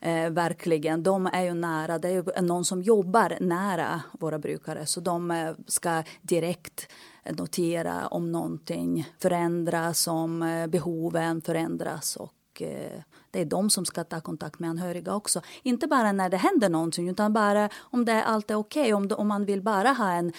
Eh, 0.03 0.29
verkligen. 0.29 1.03
De 1.03 1.27
är 1.33 1.43
ju 1.43 1.53
nära, 1.53 1.99
det 1.99 2.07
är 2.07 2.11
ju 2.11 2.41
någon 2.41 2.65
som 2.65 2.81
jobbar 2.81 3.37
nära 3.39 4.01
våra 4.19 4.39
brukare 4.39 4.85
så 4.85 4.99
de 4.99 5.31
eh, 5.31 5.51
ska 5.67 6.03
direkt 6.21 6.91
notera 7.37 8.07
om 8.07 8.31
någonting 8.31 9.07
förändras, 9.19 10.07
om 10.07 10.43
eh, 10.43 10.67
behoven 10.67 11.41
förändras 11.41 12.15
och 12.15 12.33
eh, 12.63 13.01
det 13.31 13.39
är 13.41 13.45
de 13.45 13.69
som 13.69 13.85
ska 13.85 14.03
ta 14.03 14.21
kontakt 14.21 14.59
med 14.59 14.69
anhöriga 14.69 15.15
också. 15.15 15.41
Inte 15.63 15.87
bara 15.87 16.11
när 16.11 16.29
det 16.29 16.37
händer 16.37 16.69
någonting 16.69 17.09
utan 17.09 17.33
bara 17.33 17.69
om 17.79 18.05
det 18.05 18.23
allt 18.23 18.51
är 18.51 18.55
okej. 18.55 18.81
Okay, 18.81 18.93
om, 18.93 19.19
om 19.21 19.27
man 19.27 19.45
vill 19.45 19.61
bara 19.61 19.89
ha 19.89 20.11
en 20.11 20.33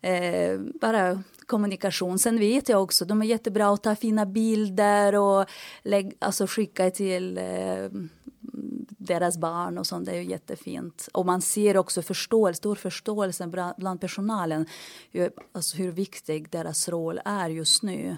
eh, 0.00 0.60
bara 0.80 1.22
kommunikation. 1.46 2.18
Sen 2.18 2.38
vet 2.38 2.68
jag 2.68 2.82
också, 2.82 3.04
de 3.04 3.22
är 3.22 3.26
jättebra 3.26 3.72
att 3.72 3.82
ta 3.82 3.96
fina 3.96 4.26
bilder 4.26 5.14
och 5.14 5.46
lägg, 5.82 6.16
alltså 6.18 6.46
skicka 6.46 6.90
till 6.90 7.38
eh, 7.38 7.88
deras 8.98 9.38
barn 9.38 9.78
och 9.78 9.86
sånt. 9.86 10.06
Det 10.06 10.12
är 10.12 10.16
ju 10.16 10.30
jättefint. 10.30 11.08
Och 11.12 11.26
man 11.26 11.42
ser 11.42 11.76
också 11.76 12.02
förståelse, 12.02 12.58
stor 12.58 12.74
förståelse 12.74 13.72
bland 13.76 14.00
personalen. 14.00 14.66
Hur, 15.10 15.32
alltså 15.52 15.76
hur 15.76 15.92
viktig 15.92 16.50
deras 16.50 16.88
roll 16.88 17.20
är 17.24 17.48
just 17.48 17.82
nu. 17.82 18.16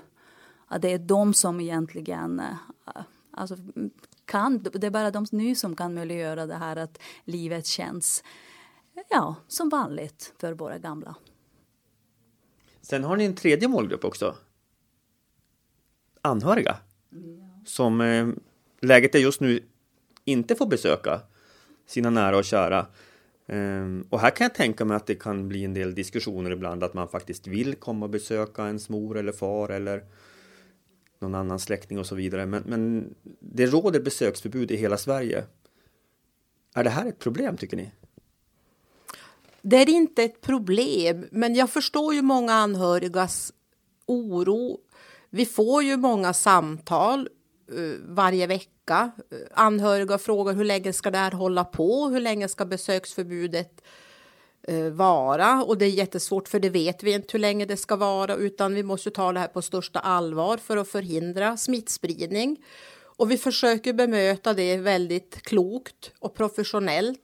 Att 0.68 0.82
det 0.82 0.92
är 0.92 0.98
de 0.98 1.34
som 1.34 1.60
egentligen 1.60 2.40
eh, 2.40 3.02
alltså, 3.36 3.54
mm, 3.54 3.90
kan, 4.24 4.62
det 4.62 4.86
är 4.86 4.90
bara 4.90 5.10
de 5.10 5.26
nu 5.32 5.54
som 5.54 5.76
kan 5.76 5.94
möjliggöra 5.94 6.46
det 6.46 6.54
här 6.54 6.76
att 6.76 6.98
livet 7.24 7.66
känns 7.66 8.24
ja, 9.10 9.34
som 9.48 9.68
vanligt 9.68 10.32
för 10.38 10.52
våra 10.52 10.78
gamla. 10.78 11.14
Sen 12.80 13.04
har 13.04 13.16
ni 13.16 13.24
en 13.24 13.34
tredje 13.34 13.68
målgrupp 13.68 14.04
också. 14.04 14.36
Anhöriga. 16.22 16.76
Ja. 17.10 17.62
Som 17.64 18.00
eh, 18.00 18.28
läget 18.80 19.14
är 19.14 19.18
just 19.18 19.40
nu 19.40 19.64
inte 20.24 20.54
får 20.54 20.66
besöka 20.66 21.20
sina 21.86 22.10
nära 22.10 22.36
och 22.36 22.44
kära. 22.44 22.86
Um, 23.48 24.06
och 24.10 24.20
här 24.20 24.30
kan 24.30 24.44
jag 24.44 24.54
tänka 24.54 24.84
mig 24.84 24.96
att 24.96 25.06
det 25.06 25.14
kan 25.14 25.48
bli 25.48 25.64
en 25.64 25.74
del 25.74 25.94
diskussioner 25.94 26.50
ibland 26.50 26.84
att 26.84 26.94
man 26.94 27.08
faktiskt 27.08 27.46
vill 27.46 27.74
komma 27.74 28.06
och 28.06 28.10
besöka 28.10 28.66
ens 28.66 28.88
mor 28.88 29.18
eller 29.18 29.32
far 29.32 29.68
eller 29.68 30.04
någon 31.18 31.34
annan 31.34 31.58
släkting 31.58 31.98
och 31.98 32.06
så 32.06 32.14
vidare. 32.14 32.46
Men, 32.46 32.62
men 32.66 33.14
det 33.40 33.66
råder 33.66 34.00
besöksförbud 34.00 34.70
i 34.70 34.76
hela 34.76 34.96
Sverige. 34.96 35.44
Är 36.74 36.84
det 36.84 36.90
här 36.90 37.06
ett 37.06 37.18
problem 37.18 37.56
tycker 37.56 37.76
ni? 37.76 37.90
Det 39.62 39.76
är 39.76 39.88
inte 39.88 40.22
ett 40.22 40.40
problem, 40.40 41.26
men 41.30 41.54
jag 41.54 41.70
förstår 41.70 42.14
ju 42.14 42.22
många 42.22 42.52
anhörigas 42.52 43.52
oro. 44.06 44.78
Vi 45.30 45.46
får 45.46 45.82
ju 45.82 45.96
många 45.96 46.32
samtal 46.32 47.28
uh, 47.72 47.94
varje 48.08 48.46
vecka. 48.46 49.10
Eh, 49.30 49.38
anhöriga 49.54 50.18
frågar 50.18 50.52
hur 50.52 50.64
länge 50.64 50.92
ska 50.92 51.10
det 51.10 51.18
här 51.18 51.30
hålla 51.30 51.64
på? 51.64 52.08
Hur 52.08 52.20
länge 52.20 52.48
ska 52.48 52.64
besöksförbudet 52.64 53.80
uh, 53.80 53.86
Eh, 54.68 54.90
vara? 54.90 55.64
Och 55.64 55.78
det 55.78 55.84
är 55.84 55.90
jättesvårt 55.90 56.48
för 56.48 56.60
det 56.60 56.70
vet 56.70 57.02
vi 57.02 57.12
inte 57.12 57.28
hur 57.32 57.38
länge 57.38 57.64
det 57.64 57.76
ska 57.76 57.96
vara 57.96 58.34
utan 58.36 58.74
vi 58.74 58.82
måste 58.82 59.10
ta 59.10 59.32
det 59.32 59.40
här 59.40 59.48
på 59.48 59.62
största 59.62 59.98
allvar 59.98 60.56
för 60.56 60.76
att 60.76 60.88
förhindra 60.88 61.56
smittspridning. 61.56 62.56
Och 63.16 63.30
vi 63.30 63.38
försöker 63.38 63.92
bemöta 63.92 64.54
det 64.54 64.76
väldigt 64.76 65.42
klokt 65.42 66.12
och 66.18 66.34
professionellt. 66.34 67.20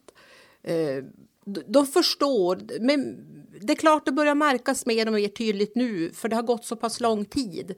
Uh, 0.69 1.05
de 1.45 1.87
förstår. 1.87 2.59
Men 2.81 3.17
det 3.61 3.73
är 3.73 3.77
klart 3.77 4.07
det 4.07 4.13
börjar 4.13 4.35
märkas 4.35 4.87
mer 4.87 5.07
och 5.07 5.13
mer 5.13 5.29
tydligt 5.29 5.75
nu 5.75 6.11
för 6.11 6.29
det 6.29 6.37
har 6.37 6.43
gått 6.43 6.65
så 6.65 6.77
pass 6.77 7.01
lång 7.01 7.25
tid. 7.25 7.75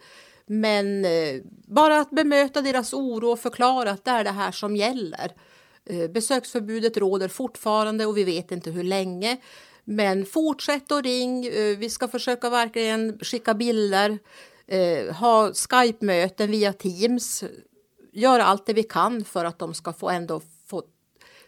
Men 0.47 1.05
eh, 1.05 1.41
bara 1.67 2.01
att 2.01 2.11
bemöta 2.11 2.63
deras 2.63 2.93
oro 2.93 3.29
och 3.29 3.41
förklara 3.41 3.91
att 3.91 4.05
det 4.05 4.11
är 4.11 4.25
det 4.25 4.31
här 4.31 4.53
som 4.53 4.77
gäller. 4.77 5.33
Eh, 5.87 6.11
besöksförbudet 6.11 6.97
råder 6.97 7.29
fortfarande 7.29 8.07
och 8.07 8.17
vi 8.17 8.25
vet 8.25 8.53
inte 8.53 8.71
hur 8.71 8.85
länge. 8.85 9.37
Men 9.85 10.27
fortsätt 10.27 10.93
att 10.93 11.05
ring. 11.05 11.47
Eh, 11.47 11.79
vi 11.79 11.91
ska 11.91 12.09
försöka 12.09 12.51
verkligen 12.51 13.19
skicka 13.19 13.55
bilder, 13.55 14.19
eh, 14.67 15.15
ha 15.15 15.53
Skype-möten 15.53 16.51
via 16.51 16.73
Teams. 16.73 17.45
Göra 18.13 18.45
allt 18.45 18.67
det 18.67 18.73
vi 18.73 18.83
kan 18.83 19.25
för 19.25 19.45
att 19.45 19.59
de 19.59 19.75
ska 19.75 19.93
få 19.93 20.11
ändå 20.11 20.41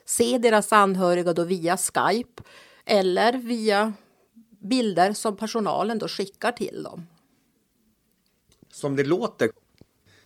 se 0.07 0.39
deras 0.39 0.73
anhöriga 0.73 1.33
då 1.33 1.45
via 1.45 1.77
Skype 1.77 2.43
eller 2.85 3.33
via 3.33 3.93
bilder 4.61 5.13
som 5.13 5.37
personalen 5.37 5.99
då 5.99 6.09
skickar 6.09 6.53
till 6.53 6.83
dem. 6.83 7.07
Som 8.73 8.97
det 8.97 9.05
låter 9.05 9.51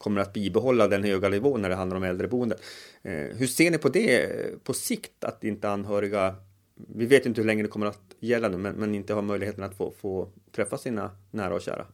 kommer 0.01 0.21
att 0.21 0.33
bibehålla 0.33 0.89
den 0.89 1.05
höga 1.05 1.29
nivån 1.29 1.63
när 1.63 1.69
det 1.69 1.75
handlar 1.75 1.97
om 1.97 2.03
äldreboende. 2.03 2.57
Eh, 3.03 3.13
hur 3.13 3.47
ser 3.47 3.71
ni 3.71 3.79
på 3.79 3.89
det 3.89 4.65
på 4.65 4.75
sikt 4.75 5.25
att 5.25 5.45
inte 5.45 5.71
anhöriga, 5.71 6.35
vi 6.75 7.07
vet 7.07 7.27
inte 7.27 7.41
hur 7.41 7.47
länge 7.47 7.63
det 7.63 7.69
kommer 7.69 7.87
att 7.87 8.15
gälla 8.21 8.49
nu, 8.49 8.57
men, 8.57 8.75
men 8.75 8.95
inte 8.95 9.15
har 9.15 9.23
möjligheten 9.23 9.65
att 9.65 9.77
få, 9.77 9.93
få 10.01 10.29
träffa 10.53 10.79
sina 10.79 11.11
nära 11.31 11.55
och 11.55 11.63
kära? 11.63 11.87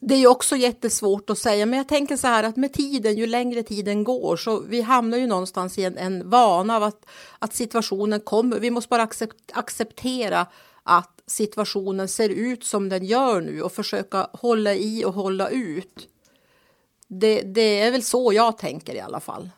det 0.00 0.14
är 0.14 0.18
ju 0.18 0.26
också 0.26 0.56
jättesvårt 0.56 1.30
att 1.30 1.38
säga, 1.38 1.66
men 1.66 1.76
jag 1.76 1.88
tänker 1.88 2.16
så 2.16 2.26
här 2.26 2.44
att 2.44 2.56
med 2.56 2.72
tiden, 2.72 3.16
ju 3.16 3.26
längre 3.26 3.62
tiden 3.62 4.04
går, 4.04 4.36
så 4.36 4.60
vi 4.60 4.80
hamnar 4.80 5.18
ju 5.18 5.26
någonstans 5.26 5.78
i 5.78 5.84
en, 5.84 5.98
en 5.98 6.30
vana 6.30 6.76
av 6.76 6.82
att, 6.82 7.06
att 7.38 7.54
situationen 7.54 8.20
kommer. 8.20 8.60
Vi 8.60 8.70
måste 8.70 8.88
bara 8.88 9.08
acceptera 9.52 10.46
att 10.82 11.17
situationen 11.28 12.08
ser 12.08 12.28
ut 12.28 12.64
som 12.64 12.88
den 12.88 13.04
gör 13.04 13.40
nu 13.40 13.62
och 13.62 13.72
försöka 13.72 14.28
hålla 14.32 14.74
i 14.74 15.04
och 15.04 15.14
hålla 15.14 15.48
ut. 15.48 16.08
Det, 17.08 17.42
det 17.42 17.80
är 17.80 17.90
väl 17.90 18.02
så 18.02 18.32
jag 18.32 18.58
tänker 18.58 18.94
i 18.94 19.00
alla 19.00 19.20
fall. 19.20 19.50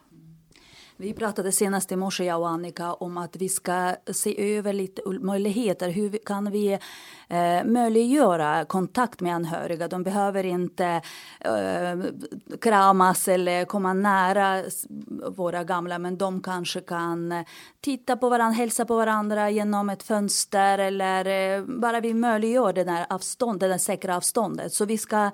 Vi 1.00 1.14
pratade 1.14 1.52
senast 1.52 1.92
i 1.92 1.97
morse, 1.97 2.25
jag 2.25 2.40
och 2.40 2.49
Annika, 2.49 2.92
om 2.92 3.19
att 3.19 3.37
vi 3.37 3.49
ska 3.49 3.95
se 4.12 4.57
över 4.57 4.73
lite 4.73 5.02
möjligheter. 5.09 5.88
Hur 5.88 6.19
kan 6.26 6.50
vi 6.50 6.78
eh, 7.28 7.64
möjliggöra 7.64 8.64
kontakt 8.64 9.21
med 9.21 9.35
anhöriga? 9.35 9.88
De 9.88 10.02
behöver 10.02 10.45
inte 10.45 11.02
eh, 11.40 11.99
kramas 12.61 13.28
eller 13.28 13.64
komma 13.64 13.92
nära 13.92 14.62
våra 15.37 15.64
gamla 15.64 15.99
men 15.99 16.19
de 16.19 16.42
kanske 16.42 16.80
kan 16.80 17.33
eh, 17.33 17.47
titta 17.80 18.16
på 18.16 18.28
varandra, 18.28 18.57
hälsa 18.57 18.85
på 18.85 18.97
varandra 18.97 19.50
genom 19.50 19.90
ett 19.90 20.02
fönster 20.02 20.78
eller 20.78 21.26
eh, 21.26 21.64
bara 21.64 22.00
vi 22.00 22.14
möjliggör 22.14 22.73
det 22.73 22.85
där 22.85 23.07
avståndet, 23.11 23.61
det 23.61 23.69
där 23.69 23.78
säkra 23.78 24.16
avståndet. 24.16 24.73
Så 24.73 24.85
vi 24.85 24.99
ska 24.99 25.30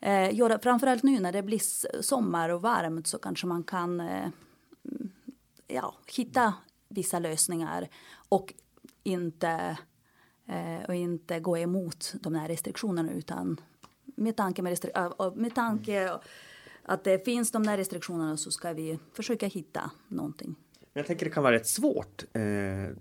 eh, 0.00 0.34
göra, 0.34 0.58
framförallt 0.58 1.02
nu 1.02 1.20
när 1.20 1.32
det 1.32 1.42
blir 1.42 1.60
sommar 2.02 2.48
och 2.48 2.62
varmt 2.62 3.06
så 3.06 3.18
kanske 3.18 3.46
man 3.46 3.62
kan 3.62 4.00
eh, 4.00 4.28
ja, 5.66 5.94
hitta 6.16 6.54
vissa 6.88 7.18
lösningar 7.18 7.88
och 8.28 8.54
inte, 9.02 9.78
eh, 10.48 10.88
och 10.88 10.94
inte 10.94 11.40
gå 11.40 11.58
emot 11.58 12.14
de 12.20 12.34
här 12.34 12.48
restriktionerna 12.48 13.12
utan 13.12 13.60
med 14.16 14.36
tanke, 14.36 14.62
med, 14.62 14.78
med 15.34 15.54
tanke 15.54 16.12
att 16.82 17.04
det 17.04 17.24
finns 17.24 17.50
de 17.50 17.66
där 17.66 17.76
restriktionerna 17.76 18.36
så 18.36 18.50
ska 18.50 18.72
vi 18.72 18.98
försöka 19.12 19.46
hitta 19.46 19.90
någonting. 20.08 20.54
Jag 20.92 21.06
tänker 21.06 21.24
det 21.24 21.30
kan 21.30 21.42
vara 21.42 21.54
rätt 21.54 21.66
svårt. 21.66 22.24
Eh, 22.32 22.42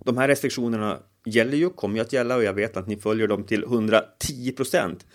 de 0.05 0.17
här 0.17 0.27
restriktionerna 0.27 0.99
gäller 1.25 1.57
ju, 1.57 1.69
kommer 1.69 1.95
ju 1.95 2.01
att 2.01 2.13
gälla 2.13 2.35
och 2.35 2.43
jag 2.43 2.53
vet 2.53 2.77
att 2.77 2.87
ni 2.87 2.97
följer 2.97 3.27
dem 3.27 3.43
till 3.43 3.63
110 3.63 4.51
procent. 4.51 5.05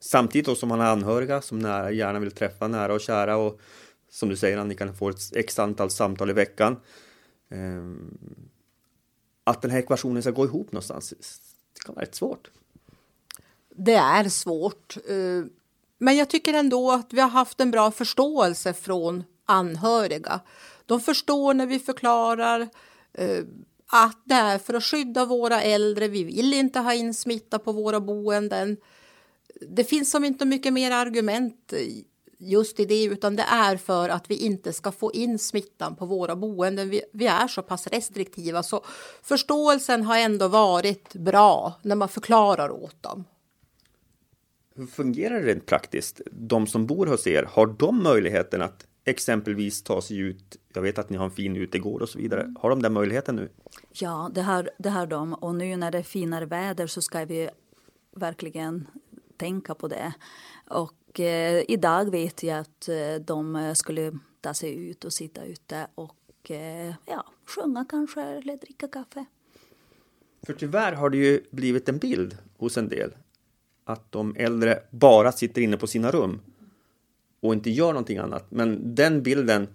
Samtidigt 0.00 0.58
som 0.58 0.68
man 0.68 0.80
har 0.80 0.86
anhöriga 0.86 1.40
som 1.40 1.58
nära, 1.58 1.90
gärna 1.90 2.18
vill 2.18 2.30
träffa 2.30 2.68
nära 2.68 2.94
och 2.94 3.00
kära 3.00 3.36
och 3.36 3.60
som 4.14 4.28
du 4.28 4.36
säger 4.36 4.58
Annika, 4.58 4.92
får 4.92 5.10
ett 5.10 5.36
x 5.36 5.58
antal 5.58 5.90
samtal 5.90 6.30
i 6.30 6.32
veckan. 6.32 6.76
Ehm, 7.50 8.18
att 9.44 9.62
den 9.62 9.70
här 9.70 9.78
ekvationen 9.78 10.22
ska 10.22 10.30
gå 10.30 10.44
ihop 10.44 10.72
någonstans, 10.72 11.10
det 11.74 11.80
kan 11.84 11.94
vara 11.94 12.04
rätt 12.04 12.14
svårt. 12.14 12.50
Det 13.76 13.94
är 13.94 14.28
svårt. 14.28 14.96
Eh, 15.08 15.44
men 15.98 16.16
jag 16.16 16.30
tycker 16.30 16.54
ändå 16.54 16.92
att 16.92 17.12
vi 17.12 17.20
har 17.20 17.28
haft 17.28 17.60
en 17.60 17.70
bra 17.70 17.90
förståelse 17.90 18.72
från 18.72 19.24
anhöriga. 19.44 20.40
De 20.86 21.00
förstår 21.00 21.54
när 21.54 21.66
vi 21.66 21.78
förklarar 21.78 22.68
eh, 23.12 23.44
att 23.86 24.22
det 24.24 24.34
är 24.34 24.58
för 24.58 24.74
att 24.74 24.84
skydda 24.84 25.24
våra 25.24 25.62
äldre. 25.62 26.08
Vi 26.08 26.24
vill 26.24 26.54
inte 26.54 26.80
ha 26.80 26.94
in 26.94 27.14
smitta 27.14 27.58
på 27.58 27.72
våra 27.72 28.00
boenden. 28.00 28.76
Det 29.68 29.84
finns 29.84 30.10
som 30.10 30.24
inte 30.24 30.44
mycket 30.44 30.72
mer 30.72 30.90
argument 30.90 31.72
just 32.44 32.80
i 32.80 32.84
det, 32.84 33.04
utan 33.04 33.36
det 33.36 33.42
är 33.42 33.76
för 33.76 34.08
att 34.08 34.30
vi 34.30 34.36
inte 34.36 34.72
ska 34.72 34.92
få 34.92 35.12
in 35.12 35.38
smittan 35.38 35.96
på 35.96 36.06
våra 36.06 36.36
boenden. 36.36 36.90
Vi, 36.90 37.02
vi, 37.12 37.26
är 37.26 37.48
så 37.48 37.62
pass 37.62 37.86
restriktiva 37.86 38.62
så 38.62 38.84
förståelsen 39.22 40.02
har 40.02 40.18
ändå 40.18 40.48
varit 40.48 41.14
bra 41.14 41.74
när 41.82 41.96
man 41.96 42.08
förklarar 42.08 42.70
åt 42.70 43.02
dem. 43.02 43.24
Hur 44.76 44.86
fungerar 44.86 45.40
det 45.40 45.46
rent 45.46 45.66
praktiskt? 45.66 46.20
De 46.32 46.66
som 46.66 46.86
bor 46.86 47.06
hos 47.06 47.26
er, 47.26 47.42
har 47.42 47.66
de 47.66 48.02
möjligheten 48.02 48.62
att 48.62 48.86
exempelvis 49.04 49.82
ta 49.82 50.02
sig 50.02 50.18
ut? 50.18 50.56
Jag 50.74 50.82
vet 50.82 50.98
att 50.98 51.10
ni 51.10 51.16
har 51.16 51.24
en 51.24 51.30
fin 51.30 51.56
utegård 51.56 52.02
och 52.02 52.08
så 52.08 52.18
vidare. 52.18 52.54
Har 52.60 52.70
de 52.70 52.82
den 52.82 52.92
möjligheten 52.92 53.36
nu? 53.36 53.48
Ja, 53.92 54.30
det 54.34 54.42
har, 54.42 54.70
det 54.78 54.90
har 54.90 55.06
de. 55.06 55.34
Och 55.34 55.54
nu 55.54 55.76
när 55.76 55.90
det 55.90 55.98
är 55.98 56.02
finare 56.02 56.46
väder 56.46 56.86
så 56.86 57.02
ska 57.02 57.24
vi 57.24 57.48
verkligen 58.16 58.86
tänka 59.36 59.74
på 59.74 59.88
det. 59.88 60.12
Och 60.68 60.92
och 61.14 61.20
eh, 61.20 61.64
idag 61.68 62.10
vet 62.10 62.42
jag 62.42 62.58
att 62.58 62.88
eh, 62.88 63.14
de 63.24 63.72
skulle 63.76 64.12
ta 64.40 64.54
sig 64.54 64.88
ut 64.88 65.04
och 65.04 65.12
sitta 65.12 65.44
ute 65.44 65.86
och 65.94 66.50
eh, 66.50 66.94
ja, 67.06 67.24
sjunga 67.46 67.84
kanske 67.88 68.22
eller 68.22 68.56
dricka 68.56 68.88
kaffe. 68.88 69.24
För 70.46 70.52
tyvärr 70.52 70.92
har 70.92 71.10
det 71.10 71.16
ju 71.16 71.40
blivit 71.50 71.88
en 71.88 71.98
bild 71.98 72.38
hos 72.56 72.76
en 72.76 72.88
del 72.88 73.10
att 73.84 74.12
de 74.12 74.36
äldre 74.36 74.82
bara 74.90 75.32
sitter 75.32 75.62
inne 75.62 75.76
på 75.76 75.86
sina 75.86 76.10
rum 76.10 76.40
och 77.40 77.54
inte 77.54 77.70
gör 77.70 77.88
någonting 77.88 78.18
annat. 78.18 78.50
Men 78.50 78.94
den 78.94 79.22
bilden 79.22 79.68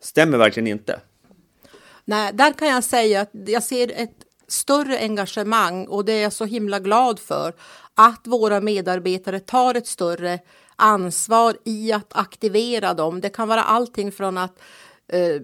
stämmer 0.00 0.38
verkligen 0.38 0.66
inte. 0.66 1.00
Nej, 2.04 2.32
där 2.34 2.52
kan 2.52 2.68
jag 2.68 2.84
säga 2.84 3.20
att 3.20 3.30
jag 3.32 3.62
ser 3.62 3.92
ett 3.94 4.24
större 4.52 4.98
engagemang 4.98 5.86
och 5.86 6.04
det 6.04 6.12
är 6.12 6.22
jag 6.22 6.32
så 6.32 6.44
himla 6.44 6.78
glad 6.78 7.18
för. 7.18 7.54
Att 7.94 8.26
våra 8.26 8.60
medarbetare 8.60 9.40
tar 9.40 9.74
ett 9.74 9.86
större 9.86 10.38
ansvar 10.76 11.56
i 11.64 11.92
att 11.92 12.16
aktivera 12.16 12.94
dem. 12.94 13.20
Det 13.20 13.28
kan 13.28 13.48
vara 13.48 13.62
allting 13.62 14.12
från 14.12 14.38
att 14.38 14.58
eh, 15.08 15.42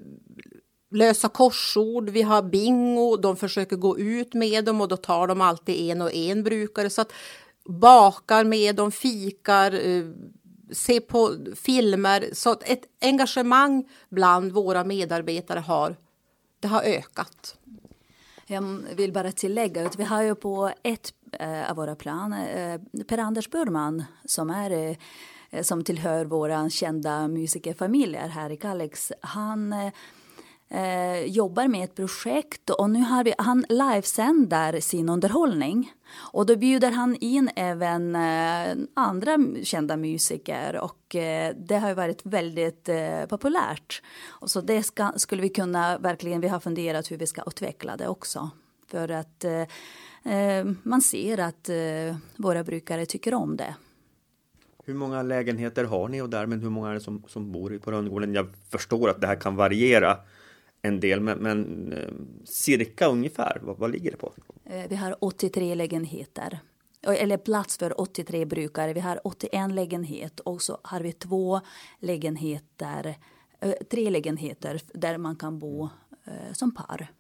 lösa 0.91 1.29
korsord, 1.29 2.11
vi 2.11 2.23
har 2.23 2.43
bingo, 2.43 3.17
de 3.17 3.37
försöker 3.37 3.77
gå 3.77 3.99
ut 3.99 4.35
med 4.35 4.65
dem 4.65 4.81
och 4.81 4.89
då 4.89 4.97
tar 4.97 5.27
de 5.27 5.41
alltid 5.41 5.91
en 5.91 6.03
och 6.03 6.15
en 6.15 6.43
brukare. 6.45 6.91
Så 6.91 7.01
att 7.01 7.13
bakar 7.69 8.45
med 8.45 8.77
dem, 8.77 8.93
fikar, 8.93 9.73
eh, 9.73 10.05
ser 10.73 11.01
på 11.01 11.37
filmer. 11.57 12.29
Så 12.33 12.51
att 12.51 12.71
ett 12.71 12.83
engagemang 13.01 13.89
bland 14.09 14.53
våra 14.53 14.85
medarbetare 14.85 15.61
har, 15.61 15.97
det 16.61 16.69
har 16.69 16.83
ökat. 16.83 17.58
Jag 18.51 18.63
vill 18.97 19.13
bara 19.13 19.33
tillägga 19.33 19.87
att 19.87 19.99
vi 19.99 20.05
har 20.05 20.23
ju 20.23 20.35
på 20.35 20.73
ett 20.83 21.15
eh, 21.33 21.71
av 21.71 21.77
våra 21.77 21.95
plan 21.95 22.33
eh, 22.33 22.81
Per-Anders 23.09 23.51
Burman 23.51 24.05
som 24.25 24.51
är 24.51 24.97
eh, 25.51 25.63
som 25.63 25.85
tillhör 25.85 26.25
våra 26.25 26.71
kända 26.71 27.29
musikerfamiljer 27.29 28.29
här 28.29 28.51
i 28.51 28.57
Kalix. 28.57 29.13
Han 29.21 29.75
eh, 30.71 31.25
jobbar 31.25 31.69
med 31.69 31.85
ett 31.85 31.95
projekt 31.95 32.71
och 32.71 32.91
nu 32.91 32.99
har 32.99 33.25
vi, 33.25 33.35
han 33.39 33.65
livesänder 33.69 34.81
sin 34.81 35.09
underhållning. 35.09 35.93
Och 36.33 36.47
då 36.47 36.57
bjuder 36.57 36.91
han 36.91 37.17
in 37.17 37.51
även 37.57 38.17
eh, 38.17 38.77
andra 38.95 39.39
kända 39.63 39.97
musiker 39.97 40.77
och 40.77 41.17
eh, 41.17 41.55
det 41.57 41.77
har 41.77 41.95
varit 41.95 42.27
väldigt 42.27 42.89
eh, 42.89 43.27
populärt. 43.29 44.03
Och 44.29 44.51
så 44.51 44.61
det 44.61 44.83
ska, 44.83 45.13
skulle 45.17 45.43
vi 45.43 45.49
kunna 45.49 45.99
verkligen, 45.99 46.41
vi 46.41 46.49
har 46.49 46.61
funderat 46.61 47.11
hur 47.11 47.17
vi 47.17 47.27
ska 47.27 47.43
utveckla 47.47 47.97
det 47.97 48.09
också. 48.09 48.51
För 48.91 49.09
att 49.09 49.45
eh, 49.45 49.61
eh 50.35 50.67
man 50.83 51.03
ser 51.03 51.41
att 51.41 51.69
eh, 51.69 52.17
våra 52.37 52.65
brukare 52.65 53.07
tycker 53.07 53.35
om 53.35 53.57
det. 53.57 53.75
Hur 54.85 54.95
många 54.95 55.23
lägenheter 55.23 55.85
har 55.85 56.09
ni 56.09 56.23
och 56.23 56.31
därmed 56.31 56.63
hur 56.63 56.71
många 56.71 56.91
är 56.91 56.95
det 56.95 57.01
som, 57.01 57.23
som 57.27 57.53
bor 57.53 57.79
på 57.79 57.91
Rönngården? 57.91 58.35
Jag 58.35 58.47
förstår 58.71 59.09
att 59.11 59.21
det 59.21 59.27
här 59.27 59.41
kan 59.41 59.57
variera 59.57 60.19
en 60.83 61.01
del, 61.01 61.21
men, 61.21 61.39
men 61.39 61.93
eh, 61.93 62.09
cirka 62.45 63.07
ungefär, 63.07 63.61
vad, 63.63 63.79
vad 63.79 63.91
ligger 63.91 64.11
det 64.11 64.17
på? 64.17 64.35
Eh, 64.65 64.89
vi 64.89 64.97
har 64.97 65.17
83 65.21 65.75
lägenheter 65.75 66.61
eller 67.03 67.37
plats 67.37 67.79
för 67.79 68.01
83 68.01 68.45
brukare. 68.45 68.93
Vi 68.93 69.01
har 69.01 69.21
81 69.25 69.73
lägenhet 69.73 70.41
och 70.41 70.63
så 70.63 70.79
har 70.83 71.01
vi 71.01 71.13
två 71.13 71.61
lägenheter, 71.99 73.17
eh, 73.61 73.73
tre 73.91 74.11
lägenheter 74.11 74.81
där 74.95 75.19
man 75.19 75.37
kan 75.37 75.59
bo 75.59 75.89
som 76.53 76.75
par. 76.75 77.13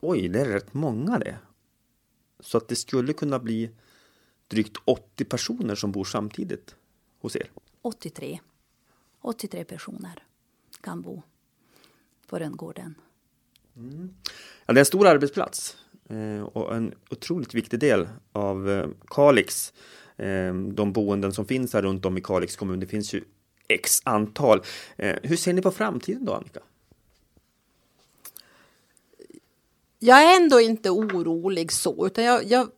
Oj, 0.00 0.28
det 0.28 0.40
är 0.40 0.44
rätt 0.44 0.74
många 0.74 1.18
det. 1.18 1.38
Så 2.40 2.58
att 2.58 2.68
det 2.68 2.76
skulle 2.76 3.12
kunna 3.12 3.38
bli 3.38 3.70
drygt 4.48 4.76
80 4.84 5.24
personer 5.24 5.74
som 5.74 5.92
bor 5.92 6.04
samtidigt 6.04 6.76
hos 7.20 7.36
er? 7.36 7.50
83. 7.82 8.40
83 9.20 9.64
personer 9.64 10.24
kan 10.80 11.02
bo 11.02 11.22
på 12.28 12.38
Rönngården. 12.38 12.94
Mm. 13.76 14.14
Ja, 14.66 14.74
det 14.74 14.78
är 14.78 14.82
en 14.82 14.86
stor 14.86 15.06
arbetsplats 15.06 15.76
eh, 16.08 16.42
och 16.42 16.76
en 16.76 16.94
otroligt 17.10 17.54
viktig 17.54 17.80
del 17.80 18.08
av 18.32 18.70
eh, 18.70 18.88
Kalix. 19.08 19.72
Eh, 20.16 20.54
de 20.54 20.92
boenden 20.92 21.32
som 21.32 21.46
finns 21.46 21.72
här 21.72 21.82
runt 21.82 22.04
om 22.04 22.18
i 22.18 22.20
Kalix 22.20 22.56
kommun, 22.56 22.80
det 22.80 22.86
finns 22.86 23.14
ju 23.14 23.24
x 23.68 24.00
antal. 24.04 24.62
Eh, 24.96 25.16
hur 25.22 25.36
ser 25.36 25.52
ni 25.52 25.62
på 25.62 25.70
framtiden 25.70 26.24
då, 26.24 26.34
Annika? 26.34 26.60
Jag 29.98 30.22
är 30.22 30.36
ändå 30.36 30.60
inte 30.60 30.90
orolig 30.90 31.72
så, 31.72 32.06
utan 32.06 32.24
jag, 32.24 32.44
jag 32.44 32.68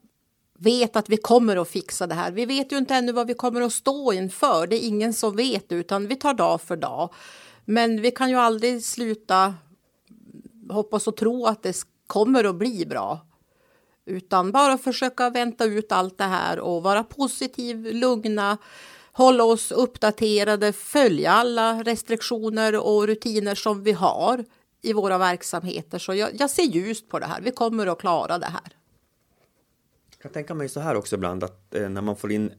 vet 0.59 0.97
att 0.97 1.09
vi 1.09 1.17
kommer 1.17 1.57
att 1.57 1.69
fixa 1.69 2.07
det 2.07 2.15
här. 2.15 2.33
Vi 2.33 2.47
vet 2.47 2.73
ju 2.73 2.79
inte 2.79 2.95
ännu 2.95 3.13
vad 3.13 3.27
vi 3.27 3.35
kommer 3.35 3.61
att 3.61 3.73
stå 3.73 4.13
inför. 4.13 4.67
Det 4.67 4.77
är 4.77 4.87
ingen 4.87 5.15
som 5.15 5.37
vet, 5.37 5.73
utan 5.73 6.07
vi 6.07 6.17
tar 6.17 6.35
dag 6.35 6.61
för 6.61 6.77
dag. 6.77 7.15
Men 7.71 8.03
vi 8.03 8.11
kan 8.11 8.31
ju 8.31 8.37
aldrig 8.37 8.85
sluta 8.85 9.55
hoppas 10.71 11.07
och 11.07 11.17
tro 11.17 11.47
att 11.47 11.63
det 11.63 11.77
kommer 12.07 12.45
att 12.45 12.55
bli 12.55 12.87
bra. 12.87 13.27
Utan 14.05 14.53
bara 14.53 14.79
försöka 14.79 15.31
vänta 15.31 15.65
ut 15.65 15.93
allt 15.93 16.19
det 16.19 16.25
här 16.25 16.59
och 16.61 16.83
vara 16.83 17.05
positiv, 17.05 17.95
lugna, 17.95 18.59
hålla 19.13 19.45
oss 19.45 19.73
uppdaterade, 19.73 20.73
följa 20.73 21.33
alla 21.33 21.83
restriktioner 21.83 22.87
och 22.87 23.07
rutiner 23.07 23.55
som 23.55 23.83
vi 23.83 23.93
har 23.93 24.45
i 24.83 24.93
våra 24.93 25.19
verksamheter. 25.19 25.99
Så 25.99 26.15
jag, 26.15 26.31
jag 26.41 26.51
ser 26.51 26.63
ljust 26.63 27.09
på 27.09 27.19
det 27.19 27.27
här. 27.27 27.41
Vi 27.41 27.51
kommer 27.51 27.87
att 27.87 27.99
klara 27.99 28.39
det 28.39 28.47
här. 28.47 28.77
Jag 30.11 30.23
kan 30.23 30.33
tänka 30.33 30.55
mig 30.55 30.69
så 30.69 30.81
här 30.81 30.95
också 30.95 31.17
ibland 31.17 31.45
att 31.45 31.75
eh, 31.75 31.89
när 31.89 32.01
man 32.03 32.17
får 32.17 32.33
in 32.33 32.53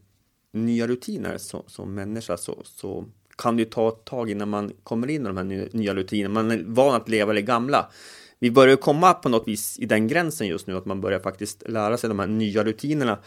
nya 0.51 0.87
rutiner 0.87 1.37
så, 1.37 1.63
som 1.67 1.93
människa 1.93 2.37
så, 2.37 2.61
så 2.63 3.05
kan 3.41 3.55
det 3.55 3.63
ju 3.63 3.69
ta 3.69 3.87
ett 3.89 4.05
tag 4.05 4.29
innan 4.29 4.49
man 4.49 4.71
kommer 4.83 5.09
in 5.09 5.21
i 5.21 5.27
de 5.27 5.37
här 5.37 5.69
nya 5.73 5.93
rutinerna. 5.95 6.33
Man 6.33 6.51
är 6.51 6.63
van 6.67 6.95
att 6.95 7.09
leva 7.09 7.33
det 7.33 7.41
gamla. 7.41 7.91
Vi 8.39 8.51
börjar 8.51 8.75
komma 8.75 9.13
på 9.13 9.29
något 9.29 9.47
vis 9.47 9.79
i 9.79 9.85
den 9.85 10.07
gränsen 10.07 10.47
just 10.47 10.67
nu, 10.67 10.77
att 10.77 10.85
man 10.85 11.01
börjar 11.01 11.19
faktiskt 11.19 11.69
lära 11.69 11.97
sig 11.97 12.07
de 12.07 12.19
här 12.19 12.27
nya 12.27 12.63
rutinerna. 12.63 13.19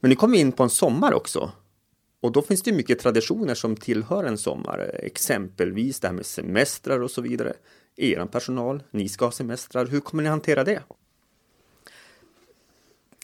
Men 0.00 0.08
nu 0.08 0.16
kommer 0.16 0.34
vi 0.34 0.40
in 0.40 0.52
på 0.52 0.62
en 0.62 0.70
sommar 0.70 1.12
också. 1.14 1.50
Och 2.20 2.32
då 2.32 2.42
finns 2.42 2.62
det 2.62 2.72
mycket 2.72 2.98
traditioner 2.98 3.54
som 3.54 3.76
tillhör 3.76 4.24
en 4.24 4.38
sommar, 4.38 5.00
exempelvis 5.02 6.00
det 6.00 6.08
här 6.08 6.14
med 6.14 6.26
semestrar 6.26 7.00
och 7.00 7.10
så 7.10 7.20
vidare. 7.20 7.52
Er 7.96 8.26
personal, 8.26 8.82
ni 8.90 9.08
ska 9.08 9.24
ha 9.24 9.32
semestrar. 9.32 9.86
Hur 9.86 10.00
kommer 10.00 10.22
ni 10.22 10.28
hantera 10.28 10.64
det? 10.64 10.82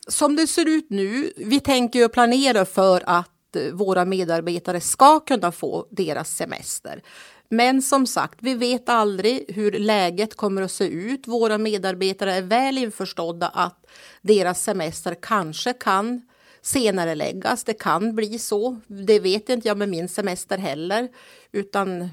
Som 0.09 0.37
det 0.37 0.47
ser 0.47 0.69
ut 0.69 0.91
nu, 0.91 1.33
vi 1.37 1.61
tänker 1.61 1.99
ju 1.99 2.09
planera 2.09 2.65
för 2.65 3.03
att 3.07 3.38
Eh, 3.57 3.73
våra 3.73 4.05
medarbetare 4.05 4.81
ska 4.81 5.21
kunna 5.21 5.53
få 5.53 5.87
deras 5.91 6.37
semester. 6.37 7.03
Men 7.49 7.83
som 7.83 8.07
sagt, 8.07 8.39
vi 8.43 8.55
vet 8.55 8.89
aldrig 8.89 9.45
hur 9.49 9.73
läget 9.73 10.37
kommer 10.37 10.63
att 10.63 10.73
se 10.73 10.85
ut. 10.85 11.29
Våra 11.29 11.59
medarbetare 11.59 12.35
är 12.35 12.43
väl 12.43 12.79
införstådda 12.79 13.49
att 13.49 13.87
deras 14.23 14.63
semester 14.63 15.17
kanske 15.23 15.73
kan 15.73 16.23
senare 16.63 17.15
läggas. 17.15 17.65
Det 17.65 17.75
kan 17.75 18.15
bli 18.15 18.39
så. 18.39 18.81
Det 18.87 19.21
vet 19.21 19.49
inte 19.49 19.69
jag 19.69 19.79
med 19.79 19.89
min 19.89 20.09
semester 20.09 20.59
heller, 20.59 21.09
utan 21.53 22.09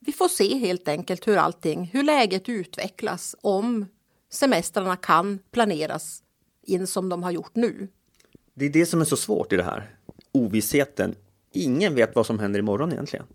vi 0.00 0.12
får 0.12 0.28
se 0.28 0.58
helt 0.58 0.88
enkelt 0.88 1.28
hur 1.28 1.36
allting, 1.36 1.90
hur 1.92 2.02
läget 2.02 2.48
utvecklas 2.48 3.36
om 3.40 3.86
semestrarna 4.30 4.96
kan 4.96 5.38
planeras 5.50 6.22
in 6.62 6.86
som 6.86 7.08
de 7.08 7.22
har 7.22 7.30
gjort 7.30 7.54
nu. 7.54 7.88
Det 8.54 8.64
är 8.64 8.70
det 8.70 8.86
som 8.86 9.00
är 9.00 9.04
så 9.04 9.16
svårt 9.16 9.52
i 9.52 9.56
det 9.56 9.62
här 9.62 9.97
ovissheten. 10.38 11.14
Ingen 11.52 11.94
vet 11.94 12.14
vad 12.14 12.26
som 12.26 12.38
händer 12.38 12.58
imorgon 12.58 12.92
egentligen. 12.92 13.26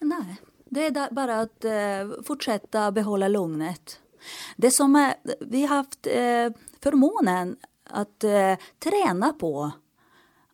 Nej, 0.00 0.36
det 0.64 0.86
är 0.86 1.14
bara 1.14 1.40
att 1.40 1.64
eh, 1.64 2.22
fortsätta 2.24 2.92
behålla 2.92 3.28
lugnet. 3.28 4.00
Det 4.56 4.70
som 4.70 4.96
är, 4.96 5.14
vi 5.40 5.66
har 5.66 5.76
haft 5.76 6.06
eh, 6.06 6.62
förmånen 6.82 7.56
att 7.84 8.24
eh, 8.24 8.56
träna 8.78 9.32
på 9.32 9.70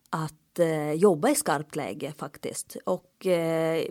att 0.09 0.59
eh, 0.59 0.93
jobba 0.93 1.29
i 1.29 1.35
skarpt 1.35 1.75
läge 1.75 2.13
faktiskt. 2.17 2.77
Och 2.85 3.25
eh, 3.25 3.83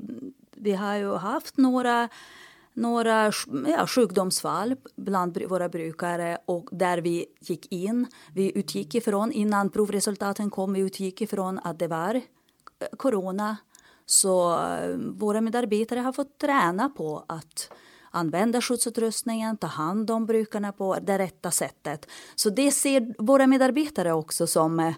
vi 0.56 0.72
har 0.72 0.94
ju 0.94 1.14
haft 1.14 1.56
några 1.56 2.08
några 2.76 3.32
ja, 3.66 3.86
sjukdomsfall 3.86 4.76
bland 4.96 5.42
våra 5.48 5.68
brukare 5.68 6.38
och 6.44 6.68
där 6.72 6.98
vi 6.98 7.26
gick 7.40 7.72
in. 7.72 8.06
Vi 8.34 8.58
utgick 8.58 8.94
ifrån, 8.94 9.32
innan 9.32 9.70
provresultaten 9.70 10.50
kom, 10.50 10.72
vi 10.72 10.80
utgick 10.80 11.20
ifrån 11.20 11.60
att 11.64 11.78
det 11.78 11.88
var 11.88 12.14
eh, 12.14 12.20
corona. 12.96 13.56
Så 14.06 14.58
eh, 14.58 14.96
våra 14.96 15.40
medarbetare 15.40 16.00
har 16.00 16.12
fått 16.12 16.38
träna 16.38 16.88
på 16.88 17.24
att 17.28 17.70
använda 18.10 18.60
skyddsutrustningen, 18.60 19.56
ta 19.56 19.66
hand 19.66 20.10
om 20.10 20.26
brukarna 20.26 20.72
på 20.72 20.98
det 21.02 21.18
rätta 21.18 21.50
sättet. 21.50 22.06
Så 22.34 22.50
det 22.50 22.70
ser 22.70 23.14
våra 23.18 23.46
medarbetare 23.46 24.12
också 24.12 24.46
som 24.46 24.80
eh, 24.80 24.94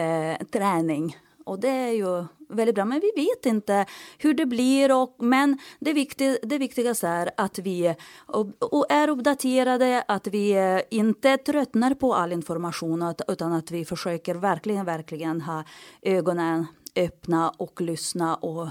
eh 0.00 0.38
träning 0.52 1.16
och 1.44 1.60
det 1.60 1.68
är 1.68 1.92
ju 1.92 2.24
väldigt 2.50 2.74
bra. 2.74 2.84
Men 2.84 3.00
vi 3.00 3.12
vet 3.16 3.46
inte 3.46 3.86
hur 4.18 4.34
det 4.34 4.46
blir. 4.46 4.96
Och, 4.96 5.16
men 5.18 5.58
det, 5.78 5.92
viktig, 5.92 6.36
det 6.42 6.58
viktigaste 6.58 7.08
är 7.08 7.30
att 7.36 7.58
vi 7.58 7.94
och, 8.26 8.46
och 8.60 8.86
är 8.88 9.08
uppdaterade, 9.08 10.04
att 10.08 10.26
vi 10.26 10.52
eh, 10.52 10.80
inte 10.90 11.36
tröttnar 11.36 11.94
på 11.94 12.14
all 12.14 12.32
information 12.32 13.14
utan 13.28 13.52
att 13.52 13.70
vi 13.70 13.84
försöker 13.84 14.34
verkligen, 14.34 14.84
verkligen 14.84 15.40
ha 15.40 15.64
ögonen 16.02 16.66
öppna 16.96 17.50
och 17.50 17.80
lyssna. 17.80 18.34
Och, 18.34 18.68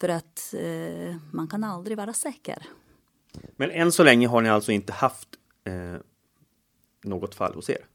för 0.00 0.08
att 0.08 0.54
eh, 0.58 1.16
man 1.32 1.48
kan 1.48 1.64
aldrig 1.64 1.96
vara 1.96 2.12
säker. 2.12 2.66
Men 3.56 3.70
än 3.70 3.92
så 3.92 4.02
länge 4.04 4.28
har 4.28 4.40
ni 4.40 4.48
alltså 4.48 4.72
inte 4.72 4.92
haft 4.92 5.28
eh, 5.64 6.00
något 7.04 7.34
fall 7.34 7.54
hos 7.54 7.70
er? 7.70 7.86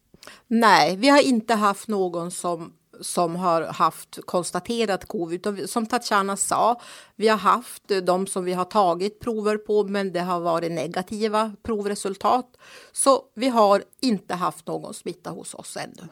Nej, 0.47 0.95
vi 0.95 1.09
har 1.09 1.21
inte 1.21 1.53
haft 1.53 1.87
någon 1.87 2.31
som 2.31 2.73
som 3.01 3.36
har 3.36 3.62
haft 3.62 4.19
konstaterat 4.25 5.08
covid. 5.08 5.69
Som 5.69 5.86
Tatjana 5.86 6.38
sa, 6.38 6.82
vi 7.15 7.27
har 7.27 7.38
haft 7.38 7.91
eh, 7.91 7.97
de 7.97 8.27
som 8.27 8.45
vi 8.45 8.54
har 8.54 8.65
tagit 8.65 9.19
prover 9.19 9.58
på, 9.58 9.84
men 9.84 10.13
det 10.13 10.19
har 10.19 10.39
varit 10.39 10.71
negativa 10.71 11.54
provresultat. 11.63 12.58
Så 12.91 13.23
vi 13.36 13.47
har 13.47 13.84
inte 14.01 14.36
haft 14.36 14.67
någon 14.67 14.93
smitta 14.93 15.30
hos 15.30 15.54
oss 15.54 15.77
ännu. 15.77 16.08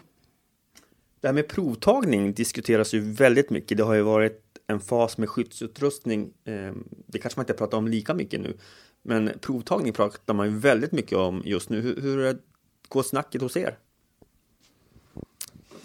Det 1.21 1.27
här 1.27 1.33
med 1.33 1.47
provtagning 1.47 2.33
diskuteras 2.33 2.93
ju 2.93 2.99
väldigt 2.99 3.49
mycket. 3.49 3.77
Det 3.77 3.83
har 3.83 3.93
ju 3.93 4.01
varit 4.01 4.41
en 4.67 4.79
fas 4.79 5.17
med 5.17 5.29
skyddsutrustning. 5.29 6.33
Ehm, 6.45 6.87
det 7.07 7.19
kanske 7.19 7.39
man 7.39 7.43
inte 7.43 7.53
pratar 7.53 7.77
om 7.77 7.87
lika 7.87 8.13
mycket 8.13 8.41
nu, 8.41 8.57
men 9.01 9.31
provtagning 9.41 9.93
pratar 9.93 10.33
man 10.33 10.47
ju 10.47 10.57
väldigt 10.57 10.91
mycket 10.91 11.17
om 11.17 11.41
just 11.45 11.69
nu. 11.69 11.81
Hur, 11.81 12.01
hur 12.01 12.37
går 12.87 13.03
snacket 13.03 13.41
hos 13.41 13.57
er? 13.57 13.77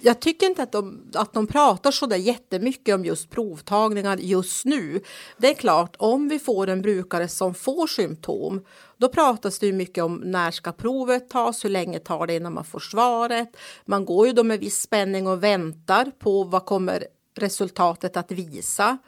Jag 0.05 0.21
tycker 0.21 0.47
inte 0.47 0.63
att 0.63 0.73
de, 0.73 1.11
att 1.15 1.33
de 1.33 1.47
pratar 1.47 1.91
så 1.91 2.07
där 2.07 2.17
jättemycket 2.17 2.95
om 2.95 3.05
just 3.05 3.31
provtagningar 3.31 4.17
just 4.17 4.65
nu. 4.65 5.01
Det 5.37 5.51
är 5.51 5.55
klart, 5.55 5.97
om 5.99 6.29
vi 6.29 6.39
får 6.39 6.69
en 6.69 6.83
brukare 6.83 7.29
som 7.29 7.55
får 7.55 7.87
symptom, 7.87 8.65
då 8.97 9.09
pratas 9.09 9.59
det 9.59 9.67
ju 9.67 9.73
mycket 9.73 10.05
om 10.05 10.23
när 10.25 10.51
ska 10.51 10.73
provet 10.73 11.31
tas, 11.31 11.65
hur 11.65 11.71
länge 11.71 11.99
tar 11.99 12.27
det 12.27 12.35
innan 12.35 12.55
man 12.55 12.65
får 12.65 12.79
svaret. 12.79 13.57
Man 13.85 14.05
går 14.05 14.27
ju 14.27 14.33
då 14.33 14.45
med 14.45 14.61
viss 14.61 14.81
spänning 14.81 15.27
och 15.27 15.45
väntar 15.45 16.13
på 16.19 16.45
vad 16.45 16.65
kommer 16.65 17.07
resultatet 17.35 18.17
att 18.17 18.33
visa. 18.33 18.99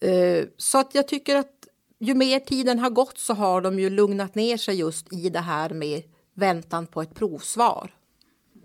Eh, 0.00 0.44
så 0.56 0.78
att 0.78 0.94
jag 0.94 1.08
tycker 1.08 1.36
att 1.36 1.52
ju 1.98 2.14
mer 2.14 2.38
tiden 2.38 2.78
har 2.78 2.90
gått 2.90 3.18
så 3.18 3.34
har 3.34 3.60
de 3.60 3.78
ju 3.78 3.90
lugnat 3.90 4.34
ner 4.34 4.56
sig 4.56 4.74
just 4.74 5.12
i 5.12 5.28
det 5.30 5.40
här 5.40 5.70
med 5.70 6.02
väntan 6.34 6.86
på 6.86 7.02
ett 7.02 7.14
provsvar. 7.14 7.94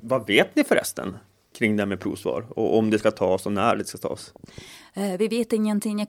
Vad 0.01 0.27
vet 0.27 0.55
ni 0.55 0.63
förresten? 0.63 1.17
Kring 1.55 1.75
det 1.75 1.81
här 1.81 1.87
med 1.87 1.99
provsvar 1.99 2.47
och 2.49 2.77
om 2.77 2.89
det 2.89 2.99
ska 2.99 3.11
tas 3.11 3.45
och 3.45 3.51
när 3.51 3.75
det 3.75 3.85
ska 3.85 3.97
tas? 3.97 4.33
Eh, 4.93 5.17
vi 5.17 5.27
vet 5.27 5.53
ingenting 5.53 6.07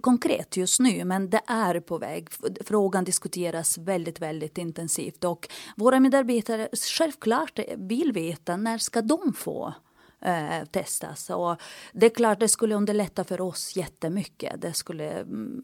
konkret 0.00 0.56
just 0.56 0.80
nu, 0.80 1.04
men 1.04 1.30
det 1.30 1.40
är 1.46 1.80
på 1.80 1.98
väg. 1.98 2.28
Frågan 2.64 3.04
diskuteras 3.04 3.78
väldigt, 3.78 4.20
väldigt 4.20 4.58
intensivt 4.58 5.24
och 5.24 5.48
våra 5.76 6.00
medarbetare 6.00 6.68
självklart 6.98 7.58
eh, 7.58 7.64
vill 7.76 8.12
veta 8.12 8.56
när 8.56 8.78
ska 8.78 9.02
de 9.02 9.32
få 9.32 9.74
eh, 10.20 10.64
testas. 10.70 11.30
Och 11.30 11.56
det 11.92 12.06
är 12.06 12.10
klart, 12.10 12.40
det 12.40 12.48
skulle 12.48 12.74
underlätta 12.74 13.24
för 13.24 13.40
oss 13.40 13.76
jättemycket. 13.76 14.60
Det 14.60 14.72
skulle 14.72 15.10
mm, 15.10 15.62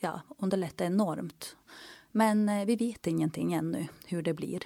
ja, 0.00 0.20
underlätta 0.38 0.84
enormt. 0.84 1.56
Men 2.12 2.48
eh, 2.48 2.64
vi 2.64 2.76
vet 2.76 3.06
ingenting 3.06 3.52
ännu 3.52 3.86
hur 4.06 4.22
det 4.22 4.34
blir 4.34 4.60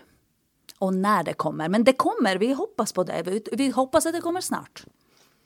och 0.78 0.94
när 0.94 1.24
det 1.24 1.32
kommer. 1.32 1.68
Men 1.68 1.84
det 1.84 1.92
kommer, 1.92 2.36
vi 2.36 2.52
hoppas 2.52 2.92
på 2.92 3.04
det. 3.04 3.22
Vi, 3.26 3.42
vi 3.52 3.70
hoppas 3.70 4.06
att 4.06 4.12
det 4.12 4.20
kommer 4.20 4.40
snart. 4.40 4.84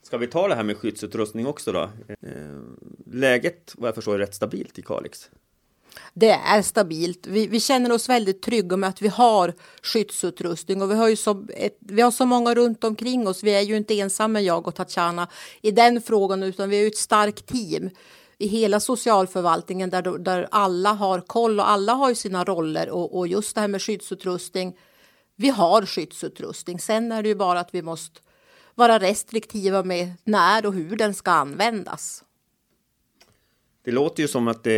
Ska 0.03 0.19
vi 0.19 0.27
ta 0.27 0.49
det 0.49 0.55
här 0.55 0.63
med 0.63 0.77
skyddsutrustning 0.77 1.47
också 1.47 1.73
då? 1.73 1.91
Eh, 2.09 2.29
läget 3.07 3.73
vad 3.77 3.89
jag 3.89 3.95
förstår 3.95 4.15
är 4.15 4.19
rätt 4.19 4.35
stabilt 4.35 4.79
i 4.79 4.83
Kalix. 4.83 5.31
Det 6.15 6.31
är 6.31 6.63
stabilt. 6.63 7.27
Vi, 7.27 7.47
vi, 7.47 7.61
känner 7.61 7.93
oss 7.93 8.09
väldigt 8.09 8.43
trygga 8.43 8.77
med 8.77 8.89
att 8.89 9.03
vi 9.03 9.09
har 9.09 9.55
skyddsutrustning 9.83 10.83
och 10.83 10.91
vi 10.91 10.95
har 10.95 11.09
ju 11.09 11.17
så, 11.17 11.45
ett, 11.49 11.77
vi 11.81 12.03
har 12.03 12.11
så 12.11 12.27
många 12.27 12.55
runt 12.55 12.85
omkring 12.85 13.29
oss. 13.29 13.43
Vi 13.43 13.55
är 13.55 13.61
ju 13.61 13.77
inte 13.77 14.01
ensamma, 14.01 14.41
jag 14.41 14.69
och 14.69 14.75
Tatjana, 14.75 15.29
i 15.61 15.71
den 15.71 16.03
frågan 16.03 16.43
utan 16.43 16.69
vi 16.69 16.83
är 16.83 16.87
ett 16.87 16.97
starkt 16.97 17.47
team 17.47 17.91
i 18.39 18.47
hela 18.47 18.81
socialförvaltningen 18.81 19.91
där, 19.91 20.19
där 20.19 20.49
alla 20.51 20.93
har 20.93 21.21
koll 21.21 21.61
och 21.61 21.71
alla 21.71 21.93
har 21.93 22.09
ju 22.09 22.15
sina 22.15 22.45
roller 22.45 22.91
och, 22.91 23.19
och 23.19 23.29
just 23.29 23.55
det 23.55 23.61
här 23.61 23.69
med 23.69 23.83
skyddsutrustning 23.83 24.77
vi 25.43 25.49
har 25.49 25.87
skyddsutrustning. 25.87 26.79
Sen 26.79 27.13
är 27.13 27.23
det 27.23 27.29
ju 27.29 27.35
bara 27.35 27.61
att 27.61 27.75
vi 27.75 27.83
måste 27.83 28.21
vara 28.75 28.99
restriktiva 28.99 29.83
med 29.83 30.13
när 30.25 30.67
och 30.67 30.73
hur 30.73 30.97
den 30.97 31.15
ska 31.15 31.31
användas. 31.31 32.25
Det 33.85 33.91
låter 33.91 34.23
ju 34.23 34.29
som 34.29 34.49
att 34.49 34.65
det 34.65 34.73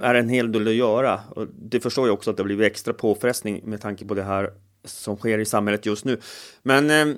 är 0.00 0.14
en 0.14 0.28
hel 0.28 0.52
del 0.52 0.68
att 0.68 0.74
göra. 0.74 1.20
Och 1.30 1.46
det 1.54 1.80
förstår 1.80 2.06
jag 2.06 2.14
också 2.14 2.30
att 2.30 2.36
det 2.36 2.44
blir 2.44 2.60
extra 2.60 2.94
påfrestning 2.94 3.60
med 3.64 3.80
tanke 3.80 4.04
på 4.04 4.14
det 4.14 4.22
här 4.22 4.52
som 4.84 5.16
sker 5.16 5.38
i 5.38 5.44
samhället 5.44 5.86
just 5.86 6.04
nu. 6.04 6.20
Men 6.62 6.90
eh, 6.90 7.16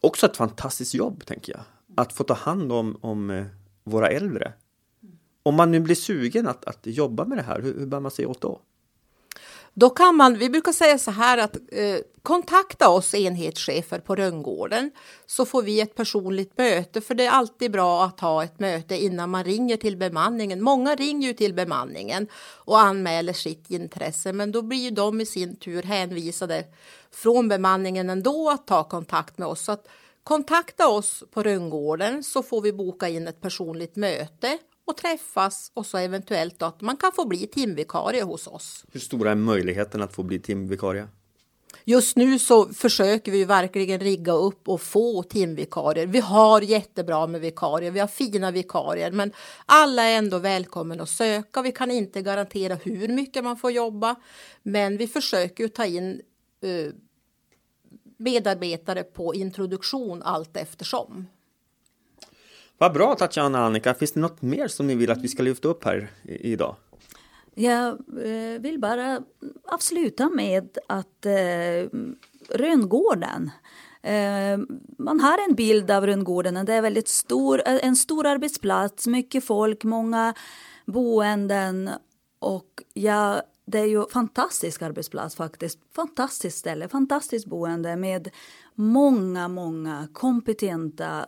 också 0.00 0.26
ett 0.26 0.36
fantastiskt 0.36 0.94
jobb, 0.94 1.24
tänker 1.26 1.52
jag. 1.52 1.62
Att 1.96 2.12
få 2.12 2.24
ta 2.24 2.34
hand 2.34 2.72
om, 2.72 2.98
om 3.00 3.30
eh, 3.30 3.44
våra 3.84 4.08
äldre. 4.08 4.52
Om 5.42 5.54
man 5.54 5.70
nu 5.70 5.80
blir 5.80 5.94
sugen 5.94 6.46
att, 6.46 6.64
att 6.64 6.80
jobba 6.82 7.24
med 7.24 7.38
det 7.38 7.42
här, 7.42 7.60
hur, 7.62 7.78
hur 7.78 7.86
bär 7.86 8.00
man 8.00 8.10
sig 8.10 8.26
åt 8.26 8.40
då? 8.40 8.60
Då 9.74 9.90
kan 9.90 10.16
man, 10.16 10.38
vi 10.38 10.50
brukar 10.50 10.72
säga 10.72 10.98
så 10.98 11.10
här 11.10 11.38
att 11.38 11.56
eh, 11.56 11.96
kontakta 12.22 12.88
oss 12.88 13.14
enhetschefer 13.14 13.98
på 13.98 14.16
Rönngården 14.16 14.90
så 15.26 15.44
får 15.44 15.62
vi 15.62 15.80
ett 15.80 15.94
personligt 15.94 16.58
möte 16.58 17.00
för 17.00 17.14
det 17.14 17.26
är 17.26 17.30
alltid 17.30 17.72
bra 17.72 18.04
att 18.04 18.20
ha 18.20 18.44
ett 18.44 18.60
möte 18.60 18.96
innan 18.96 19.30
man 19.30 19.44
ringer 19.44 19.76
till 19.76 19.96
bemanningen. 19.96 20.62
Många 20.62 20.94
ringer 20.94 21.28
ju 21.28 21.34
till 21.34 21.54
bemanningen 21.54 22.28
och 22.64 22.80
anmäler 22.80 23.32
sitt 23.32 23.70
intresse 23.70 24.32
men 24.32 24.52
då 24.52 24.62
blir 24.62 24.78
ju 24.78 24.90
de 24.90 25.20
i 25.20 25.26
sin 25.26 25.56
tur 25.56 25.82
hänvisade 25.82 26.64
från 27.12 27.48
bemanningen 27.48 28.10
ändå 28.10 28.50
att 28.50 28.66
ta 28.66 28.84
kontakt 28.84 29.38
med 29.38 29.48
oss. 29.48 29.60
Så 29.60 29.72
att 29.72 29.88
kontakta 30.24 30.88
oss 30.88 31.24
på 31.30 31.42
Rönngården 31.42 32.24
så 32.24 32.42
får 32.42 32.60
vi 32.60 32.72
boka 32.72 33.08
in 33.08 33.28
ett 33.28 33.40
personligt 33.40 33.96
möte 33.96 34.58
och 34.90 34.96
träffas 34.96 35.70
och 35.74 35.86
så 35.86 35.98
eventuellt 35.98 36.62
att 36.62 36.80
man 36.80 36.96
kan 36.96 37.12
få 37.12 37.24
bli 37.24 37.46
timvikarie 37.46 38.22
hos 38.22 38.46
oss. 38.46 38.84
Hur 38.92 39.00
stora 39.00 39.30
är 39.30 39.34
möjligheten 39.34 40.02
att 40.02 40.14
få 40.14 40.22
bli 40.22 40.38
timvikarie? 40.38 41.08
Just 41.84 42.16
nu 42.16 42.38
så 42.38 42.66
försöker 42.66 43.32
vi 43.32 43.44
verkligen 43.44 44.00
rigga 44.00 44.32
upp 44.32 44.68
och 44.68 44.80
få 44.80 45.22
timvikarier. 45.22 46.06
Vi 46.06 46.20
har 46.20 46.60
jättebra 46.60 47.26
med 47.26 47.40
vikarier, 47.40 47.90
vi 47.90 48.00
har 48.00 48.06
fina 48.06 48.50
vikarier, 48.50 49.10
men 49.10 49.32
alla 49.66 50.02
är 50.02 50.18
ändå 50.18 50.38
välkomna 50.38 51.02
att 51.02 51.08
söka. 51.08 51.62
Vi 51.62 51.72
kan 51.72 51.90
inte 51.90 52.22
garantera 52.22 52.74
hur 52.74 53.08
mycket 53.08 53.44
man 53.44 53.56
får 53.56 53.70
jobba, 53.70 54.16
men 54.62 54.96
vi 54.96 55.06
försöker 55.06 55.68
ta 55.68 55.84
in 55.84 56.20
uh, 56.64 56.92
medarbetare 58.16 59.02
på 59.02 59.34
introduktion 59.34 60.22
allt 60.22 60.56
eftersom. 60.56 61.26
Vad 62.80 62.92
bra 62.92 63.14
Tatjana 63.14 63.60
och 63.60 63.66
Annika. 63.66 63.94
Finns 63.94 64.12
det 64.12 64.20
något 64.20 64.42
mer 64.42 64.68
som 64.68 64.86
ni 64.86 64.94
vill 64.94 65.10
att 65.10 65.22
vi 65.22 65.28
ska 65.28 65.42
lyfta 65.42 65.68
upp 65.68 65.84
här 65.84 66.10
idag? 66.24 66.76
Jag 67.54 67.88
eh, 68.24 68.60
vill 68.60 68.80
bara 68.80 69.22
avsluta 69.64 70.30
med 70.30 70.78
att 70.88 71.26
eh, 71.26 71.90
Rönngården 72.48 73.50
eh, 74.02 74.58
man 74.98 75.20
har 75.20 75.48
en 75.48 75.54
bild 75.54 75.90
av 75.90 76.06
Rönngården. 76.06 76.66
Det 76.66 76.74
är 76.74 76.82
väldigt 76.82 77.08
stor, 77.08 77.62
eh, 77.66 77.78
en 77.82 77.96
stor 77.96 78.26
arbetsplats, 78.26 79.06
mycket 79.06 79.44
folk, 79.44 79.84
många 79.84 80.34
boenden. 80.86 81.90
Och 82.38 82.82
ja, 82.94 83.42
det 83.64 83.78
är 83.78 83.86
ju 83.86 84.06
fantastisk 84.12 84.82
arbetsplats 84.82 85.36
faktiskt. 85.36 85.78
Fantastiskt 85.94 86.58
ställe, 86.58 86.88
fantastiskt 86.88 87.46
boende 87.46 87.96
med 87.96 88.30
många, 88.74 89.48
många 89.48 90.08
kompetenta 90.12 91.26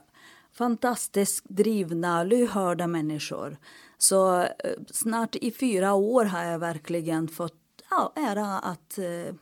fantastiskt 0.53 1.45
drivna, 1.49 2.25
lyhörda 2.25 2.87
människor. 2.87 3.57
Så 3.99 4.41
eh, 4.41 4.49
snart 4.87 5.37
i 5.37 5.51
fyra 5.51 5.95
år 5.95 6.25
har 6.25 6.45
jag 6.45 6.59
verkligen 6.59 7.29
fått 7.29 7.55
ja, 7.91 8.13
ära 8.17 8.59
att 8.59 8.99
eh, 8.99 9.35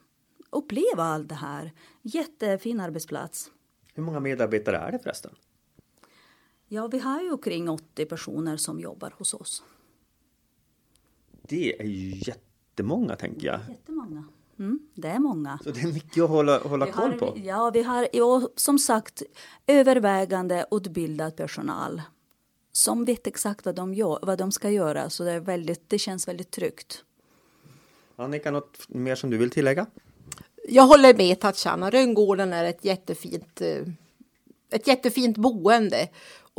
uppleva 0.50 1.04
allt 1.04 1.28
det 1.28 1.34
här. 1.34 1.72
Jättefin 2.02 2.80
arbetsplats. 2.80 3.50
Hur 3.94 4.02
många 4.02 4.20
medarbetare 4.20 4.76
är 4.76 4.92
det 4.92 4.98
förresten? 4.98 5.34
Ja, 6.68 6.86
vi 6.86 6.98
har 6.98 7.20
ju 7.20 7.38
kring 7.38 7.68
80 7.68 8.06
personer 8.06 8.56
som 8.56 8.80
jobbar 8.80 9.14
hos 9.18 9.34
oss. 9.34 9.62
Det 11.42 11.80
är 11.80 11.86
ju 11.86 12.22
jättemånga, 12.26 13.16
tänker 13.16 13.46
jag. 13.46 13.60
Jättemånga. 13.68 14.24
Mm, 14.60 14.78
det 14.94 15.08
är 15.08 15.18
många. 15.18 15.58
Så 15.64 15.70
det 15.70 15.80
är 15.80 15.92
mycket 15.92 16.22
att 16.22 16.30
hålla, 16.30 16.58
hålla 16.58 16.86
vi 16.86 16.92
koll 16.92 17.12
på? 17.12 17.32
ja, 17.44 17.70
vi 17.74 17.82
har 17.82 18.08
ja, 18.12 18.48
som 18.56 18.78
sagt 18.78 19.22
övervägande 19.66 20.66
utbildad 20.70 21.36
personal 21.36 22.02
som 22.72 23.04
vet 23.04 23.26
exakt 23.26 23.66
vad 23.66 23.74
de, 23.74 23.94
gör, 23.94 24.18
vad 24.22 24.38
de 24.38 24.52
ska 24.52 24.70
göra. 24.70 25.10
Så 25.10 25.24
det, 25.24 25.32
är 25.32 25.40
väldigt, 25.40 25.90
det 25.90 25.98
känns 25.98 26.28
väldigt 26.28 26.50
tryggt. 26.50 27.04
Annika, 28.16 28.50
något 28.50 28.88
mer 28.88 29.14
som 29.14 29.30
du 29.30 29.36
vill 29.36 29.50
tillägga? 29.50 29.86
Jag 30.68 30.86
håller 30.86 31.14
med 31.14 31.40
Tatjana. 31.40 31.90
Rönngården 31.90 32.52
är 32.52 32.64
ett 32.64 32.84
jättefint, 32.84 33.60
eh, 33.60 33.86
ett 34.70 34.86
jättefint 34.86 35.36
boende. 35.36 36.08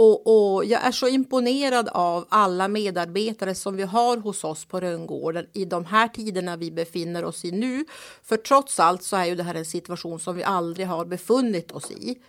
Och, 0.03 0.53
och, 0.53 0.65
jag 0.65 0.83
är 0.83 0.91
så 0.91 1.07
imponerad 1.07 1.89
av 1.89 2.25
alla 2.29 2.67
medarbetare 2.67 3.55
som 3.55 3.75
vi 3.75 3.83
har 3.83 4.17
hos 4.17 4.43
oss 4.43 4.65
på 4.65 4.79
Rönngården 4.79 5.47
i 5.53 5.65
de 5.65 5.85
här 5.85 6.07
tiderna 6.07 6.57
vi 6.57 6.71
befinner 6.71 7.25
oss 7.25 7.45
i 7.45 7.51
nu. 7.51 7.85
För 8.23 8.37
trots 8.37 8.79
allt 8.79 9.03
så 9.03 9.15
är 9.15 9.25
ju 9.25 9.35
det 9.35 9.43
här 9.43 9.55
en 9.55 9.65
situation 9.65 10.19
som 10.19 10.35
vi 10.35 10.43
aldrig 10.43 10.87
har 10.87 11.05
befunnit 11.05 11.71
oss 11.71 11.91
i. 11.91 12.21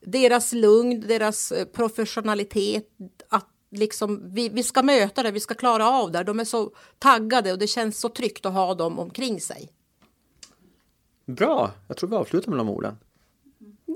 Deras 0.00 0.52
lugn, 0.52 1.00
deras 1.00 1.52
eh, 1.52 1.64
professionalitet, 1.64 2.88
att 3.28 3.48
liksom, 3.70 4.34
vi, 4.34 4.48
vi 4.48 4.62
ska 4.62 4.82
möta 4.82 5.22
det, 5.22 5.30
vi 5.30 5.40
ska 5.40 5.54
klara 5.54 5.88
av 5.88 6.12
det. 6.12 6.24
De 6.24 6.40
är 6.40 6.44
så 6.44 6.70
taggade 6.98 7.52
och 7.52 7.58
det 7.58 7.66
känns 7.66 8.00
så 8.00 8.08
tryggt 8.08 8.46
att 8.46 8.52
ha 8.52 8.74
dem 8.74 8.98
omkring 8.98 9.40
sig. 9.40 9.72
Bra, 11.26 11.70
jag 11.88 11.96
tror 11.96 12.10
vi 12.10 12.16
avslutar 12.16 12.50
med 12.50 12.58
de 12.58 12.70
orden. 12.70 12.98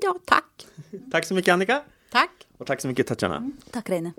Ja, 0.03 0.19
tack. 0.25 0.67
Tack 1.13 1.25
så 1.25 1.35
mycket 1.35 1.53
Annika. 1.53 1.83
Tack. 2.11 2.48
Och 2.59 2.67
tack 2.67 2.81
så 2.81 2.89
mycket 2.89 3.07
Tatjana. 3.07 3.37
Mm. 3.37 3.57
Tack 3.71 3.91
Reine. 3.91 4.13